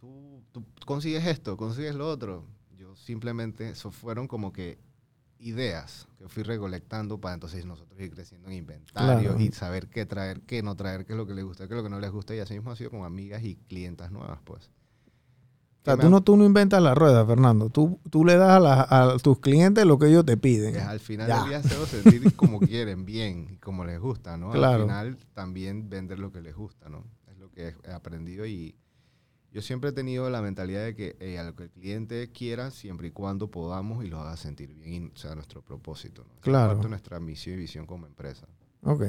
[0.00, 2.44] tú tú consigues esto, consigues lo otro.
[3.04, 4.78] Simplemente, eso fueron como que
[5.40, 9.40] ideas que fui recolectando para entonces nosotros ir creciendo en inventario Claro.
[9.40, 11.78] y saber qué traer, qué no traer, qué es lo que les gusta, qué es
[11.78, 12.34] lo que no les gusta.
[12.34, 14.70] Y así mismo ha sido con amigas y clientas nuevas, pues.
[15.80, 17.68] O sea, tú no, tú no inventas la rueda, Fernando.
[17.70, 20.76] Tú, tú le das a, la- a tus clientes lo que ellos te piden.
[20.76, 21.40] Es al final Ya.
[21.40, 24.52] del día hacerlos sentir como quieren, bien, y como les gusta, ¿no?
[24.52, 24.84] Claro.
[24.84, 27.04] Al final también vender lo que les gusta, ¿no?
[27.32, 28.76] Es lo que he aprendido y
[29.52, 32.70] yo siempre he tenido la mentalidad de que eh, a lo que el cliente quiera,
[32.70, 36.40] siempre y cuando podamos y lo haga sentir bien, y sea nuestro propósito, ¿no?
[36.40, 36.68] Claro.
[36.70, 38.46] parte de nuestra misión y visión como empresa.
[38.84, 39.02] Ok,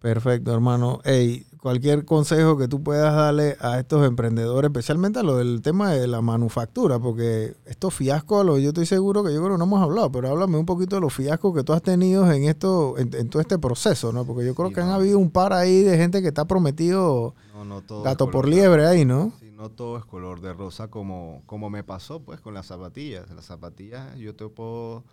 [0.00, 1.00] perfecto, hermano.
[1.04, 5.90] Ey, cualquier consejo que tú puedas darle a estos emprendedores, especialmente a lo del tema
[5.92, 9.82] de la manufactura, porque estos fiascos, yo estoy seguro que yo creo que no hemos
[9.82, 13.10] hablado, pero háblame un poquito de los fiascos que tú has tenido en esto, en,
[13.14, 14.24] en todo este proceso, ¿no?
[14.26, 17.34] Porque yo creo Sí, que han habido un par ahí de gente que está prometido
[17.54, 19.32] No, no todo gato por liebre ahí, ¿no?
[19.40, 23.30] Sí, no todo es color de rosa como, como me pasó pues con las zapatillas.
[23.30, 25.04] Las zapatillas yo te puedo,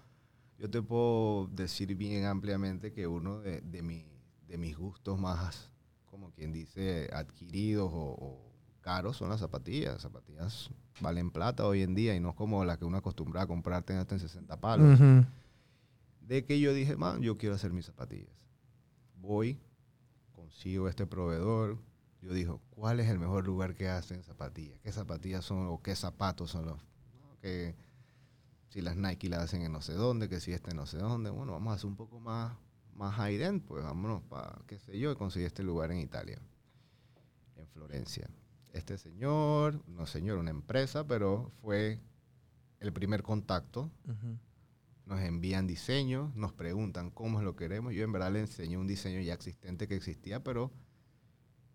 [0.60, 4.06] yo te puedo decir bien ampliamente que uno de, de, mi-
[4.48, 5.72] de mis gustos más,
[6.06, 9.94] como quien dice, adquiridos o, o caros son las zapatillas.
[9.94, 10.70] Las zapatillas
[11.00, 13.94] valen plata hoy en día y no es como las que uno acostumbra a comprarte
[13.94, 15.00] hasta en 60 palos.
[16.22, 18.30] De que yo dije, man, yo quiero hacer mis zapatillas.
[19.16, 19.60] Voy,
[20.34, 21.78] consigo este proveedor.
[22.24, 24.80] Yo digo, ¿cuál es el mejor lugar que hacen zapatillas?
[24.80, 26.78] ¿Qué zapatillas son o qué zapatos son los?
[26.78, 27.38] no?
[27.42, 27.76] Que
[28.70, 31.30] si las Nike las hacen en no sé dónde, que si este no sé dónde.
[31.30, 32.56] Bueno, vamos a hacer un poco más,
[32.96, 36.40] más high end, pues vámonos para, qué sé yo, y conseguí este lugar en Italia,
[37.58, 38.30] en Florencia.
[38.72, 42.00] Este señor, no señor, una empresa, pero fue
[42.80, 43.92] el primer contacto
[45.06, 47.94] nos envían diseños, nos preguntan cómo lo queremos.
[47.94, 50.72] Yo en verdad le enseñé un diseño ya existente que existía, pero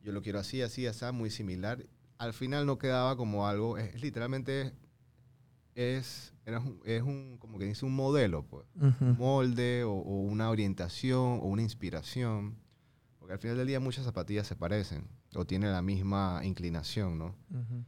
[0.02, 1.84] yo lo quiero así, así, así, muy similar.
[2.18, 4.72] Al final no quedaba como algo, es, literalmente
[5.74, 8.66] es, era un, es un, como que dice, un modelo, pues.
[8.74, 12.58] Un molde o, o una orientación o una inspiración.
[13.18, 17.34] Porque al final del día muchas zapatillas se parecen o tienen la misma inclinación, ¿no?
[17.50, 17.84] Ujú.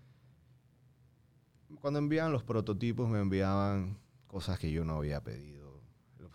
[1.80, 5.80] Cuando enviaban los prototipos me enviaban cosas que yo no había pedido.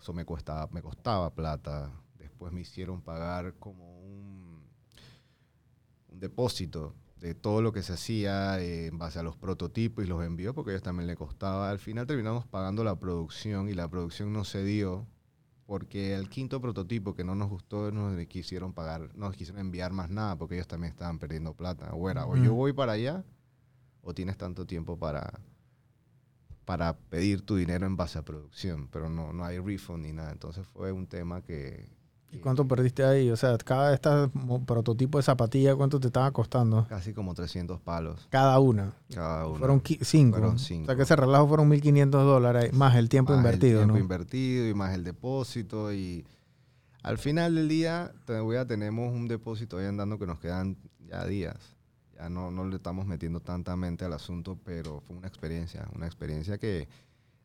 [0.00, 1.92] Eso me costaba, me costaba plata.
[2.18, 3.95] Después me hicieron pagar como
[6.18, 10.24] depósito de todo lo que se hacía eh, en base a los prototipos y los
[10.24, 11.70] envíos, porque a ellos también le costaba.
[11.70, 15.06] Al final terminamos pagando la producción y la producción no se dio
[15.66, 19.60] porque el quinto prototipo que no nos gustó nos le quisieron pagar, no nos quisieron
[19.60, 21.92] enviar más nada porque ellos también estaban perdiendo plata.
[21.92, 23.24] O era, o yo voy para allá
[24.02, 25.40] o tienes tanto tiempo para,
[26.64, 30.30] para pedir tu dinero en base a producción, pero no, no hay refund ni nada.
[30.30, 31.95] Entonces fue un tema que...
[32.32, 33.30] ¿Y que cuánto perdiste ahí?
[33.30, 34.30] O sea, cada esta
[34.66, 36.86] prototipo de zapatilla, ¿cuánto te estaba costando?
[36.88, 38.92] Casi como 300 palos Cada una.
[39.14, 39.58] cada uno.
[39.58, 40.36] Fueron cinco.
[40.38, 40.96] Fueron O sea, cinco.
[40.96, 44.00] que ese relajo fueron 1.500 dólares, más el tiempo Más invertido, el tiempo ¿no?
[44.00, 46.24] invertido y más el depósito y
[47.02, 50.76] al final del día todavía tenemos un depósito ahí andando que nos quedan
[51.08, 51.56] ya días.
[52.16, 56.06] Ya no, no le estamos metiendo tanta mente al asunto, pero fue una experiencia, una
[56.06, 56.88] experiencia que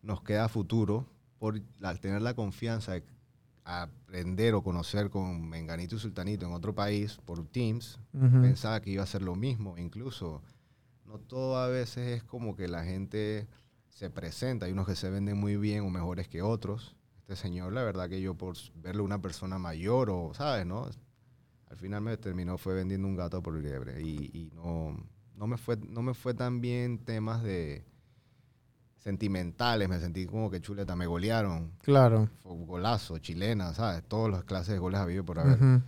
[0.01, 1.05] nos queda a futuro
[1.37, 3.03] por la- tener la confianza de
[3.71, 7.99] aprender o conocer con Menganito y Sultanito en otro país por Teams.
[8.11, 10.41] Pensaba que iba a ser lo mismo, incluso
[11.05, 13.47] no todo a veces es como que la gente
[13.89, 16.95] se presenta, hay unos que se venden muy bien o mejores que otros.
[17.19, 20.65] Este señor, la verdad que yo por verle una persona mayor o, ¿sabes?
[20.65, 20.89] no
[21.69, 24.97] Al final me terminó fue vendiendo un gato por liebre y, y no,
[25.35, 27.85] no, me fue, no me fue tan bien temas de
[29.01, 32.29] sentimentales, me sentí como que chuleta, me golearon, Claro.
[32.41, 34.03] fue golazo, chilena, ¿sabes?
[34.07, 35.57] Todas las clases de goles habido por haber.
[35.61, 35.81] Ujú.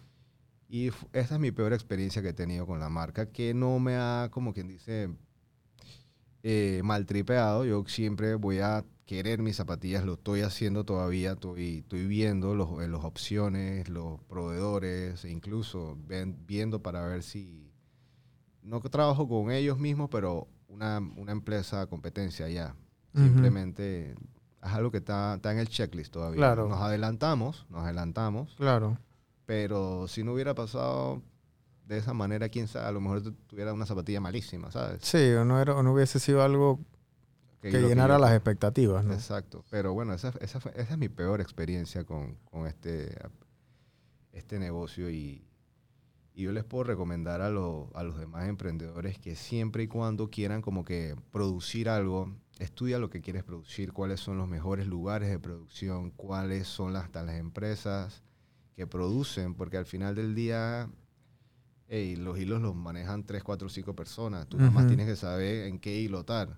[0.67, 3.79] Y fu- esta es mi peor experiencia que he tenido con la marca, que no
[3.79, 5.09] me ha, como quien dice,
[6.43, 7.65] eh, maltripeado.
[7.65, 12.81] Yo siempre voy a querer mis zapatillas, lo estoy haciendo todavía, estoy, estoy viendo los,
[12.81, 17.71] eh, las opciones, los proveedores, e incluso ven- viendo para ver si,
[18.61, 22.75] no trabajo con ellos mismos, pero una, una empresa competencia ya.
[23.15, 26.37] Simplemente es algo que está, está en el checklist todavía.
[26.37, 26.67] Claro.
[26.67, 28.55] Nos adelantamos, nos adelantamos.
[28.55, 28.97] Claro.
[29.45, 31.21] Pero si no hubiera pasado
[31.85, 35.01] de esa manera, quién sabe, a lo mejor tu- tuviera una zapatilla malísima, ¿sabes?
[35.03, 36.79] Sí, o no, era, o no hubiese sido algo
[37.61, 39.13] que, llenara yo- las expectativas, ¿no?
[39.13, 39.63] Exacto.
[39.69, 43.17] Pero bueno, esa, esa, fue- esa es mi peor experiencia con, con este,
[44.31, 45.45] este negocio y,
[46.33, 50.29] y yo les puedo recomendar a, lo- a los demás emprendedores que siempre y cuando
[50.29, 55.29] quieran como que producir algo, estudia lo que quieres producir, cuáles son los mejores lugares
[55.29, 58.23] de producción, cuáles son las, las empresas
[58.75, 60.89] que producen, porque al final del día
[61.87, 64.47] Ey, los hilos los manejan 3, 4, 5 personas.
[64.47, 64.87] Tú nada más Ujú.
[64.89, 66.57] tienes que saber en qué hilotar.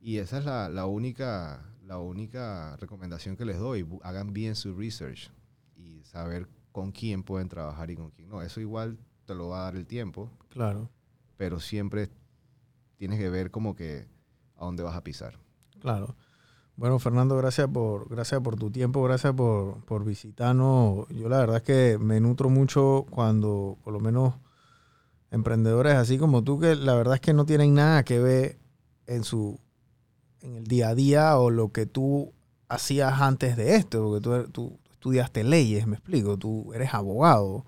[0.00, 3.86] Y esa es la, la única, la única recomendación que les doy.
[4.02, 5.30] Hagan bien su research
[5.76, 8.40] y saber con quién pueden trabajar y con quién no.
[8.40, 10.88] Eso igual te lo va a dar el tiempo, Claro,
[11.36, 12.08] pero siempre
[12.96, 14.06] tienes que ver como que
[14.60, 15.38] a dónde vas a pisar.
[15.80, 16.14] claro.
[16.76, 21.06] Bueno, Fernando, gracias por, gracias por tu tiempo, gracias por, por visitarnos.
[21.10, 24.32] Yo la verdad es que me nutro mucho cuando, por lo menos,
[25.30, 28.58] emprendedores así como tú, que la verdad es que no tienen nada que ver
[29.06, 29.60] en su
[30.40, 32.32] en el día a día o lo que tú
[32.68, 37.64] hacías antes de esto, porque tú, tú estudiaste leyes, me explico, tú eres abogado,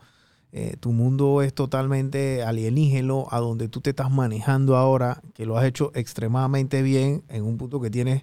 [0.54, 5.56] eh, tu mundo es totalmente alienígeno a donde tú te estás manejando ahora, que lo
[5.56, 8.22] has hecho extremadamente bien en un punto que tienes,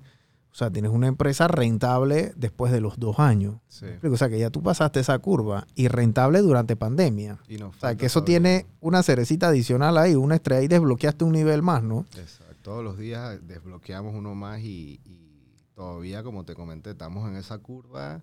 [0.52, 3.56] o sea, tienes una empresa rentable después de los dos años.
[3.68, 3.88] Sí.
[4.04, 7.40] O sea, que ya tú pasaste esa curva y rentable durante pandemia.
[7.48, 8.40] Y nos O sea, que eso todavía.
[8.42, 12.06] tiene una cerecita adicional ahí, una estrella y desbloqueaste un nivel más, ¿no?
[12.16, 12.46] Exacto.
[12.62, 17.58] Todos los días desbloqueamos uno más y, y todavía, como te comenté, estamos en esa
[17.58, 18.22] curva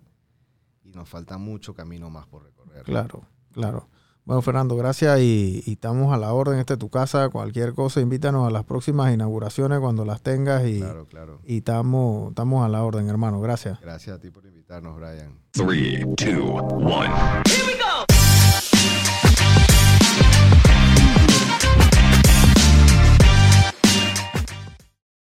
[0.85, 2.83] y nos falta mucho camino más por recorrer.
[2.83, 3.89] Claro, claro.
[4.27, 6.59] Bueno, Fernando, gracias y, y estamos a la orden.
[6.59, 7.29] Esta es tu casa.
[7.29, 11.39] Cualquier cosa, invítanos a las próximas inauguraciones cuando las tengas y, Claro, claro.
[11.45, 13.39] y estamos, estamos a la orden, hermano.
[13.39, 13.79] Gracias.
[13.79, 15.39] Gracias a ti por invitarnos, Brian.
[15.51, 17.07] Three, two, one.
[17.45, 18.26] Here we go.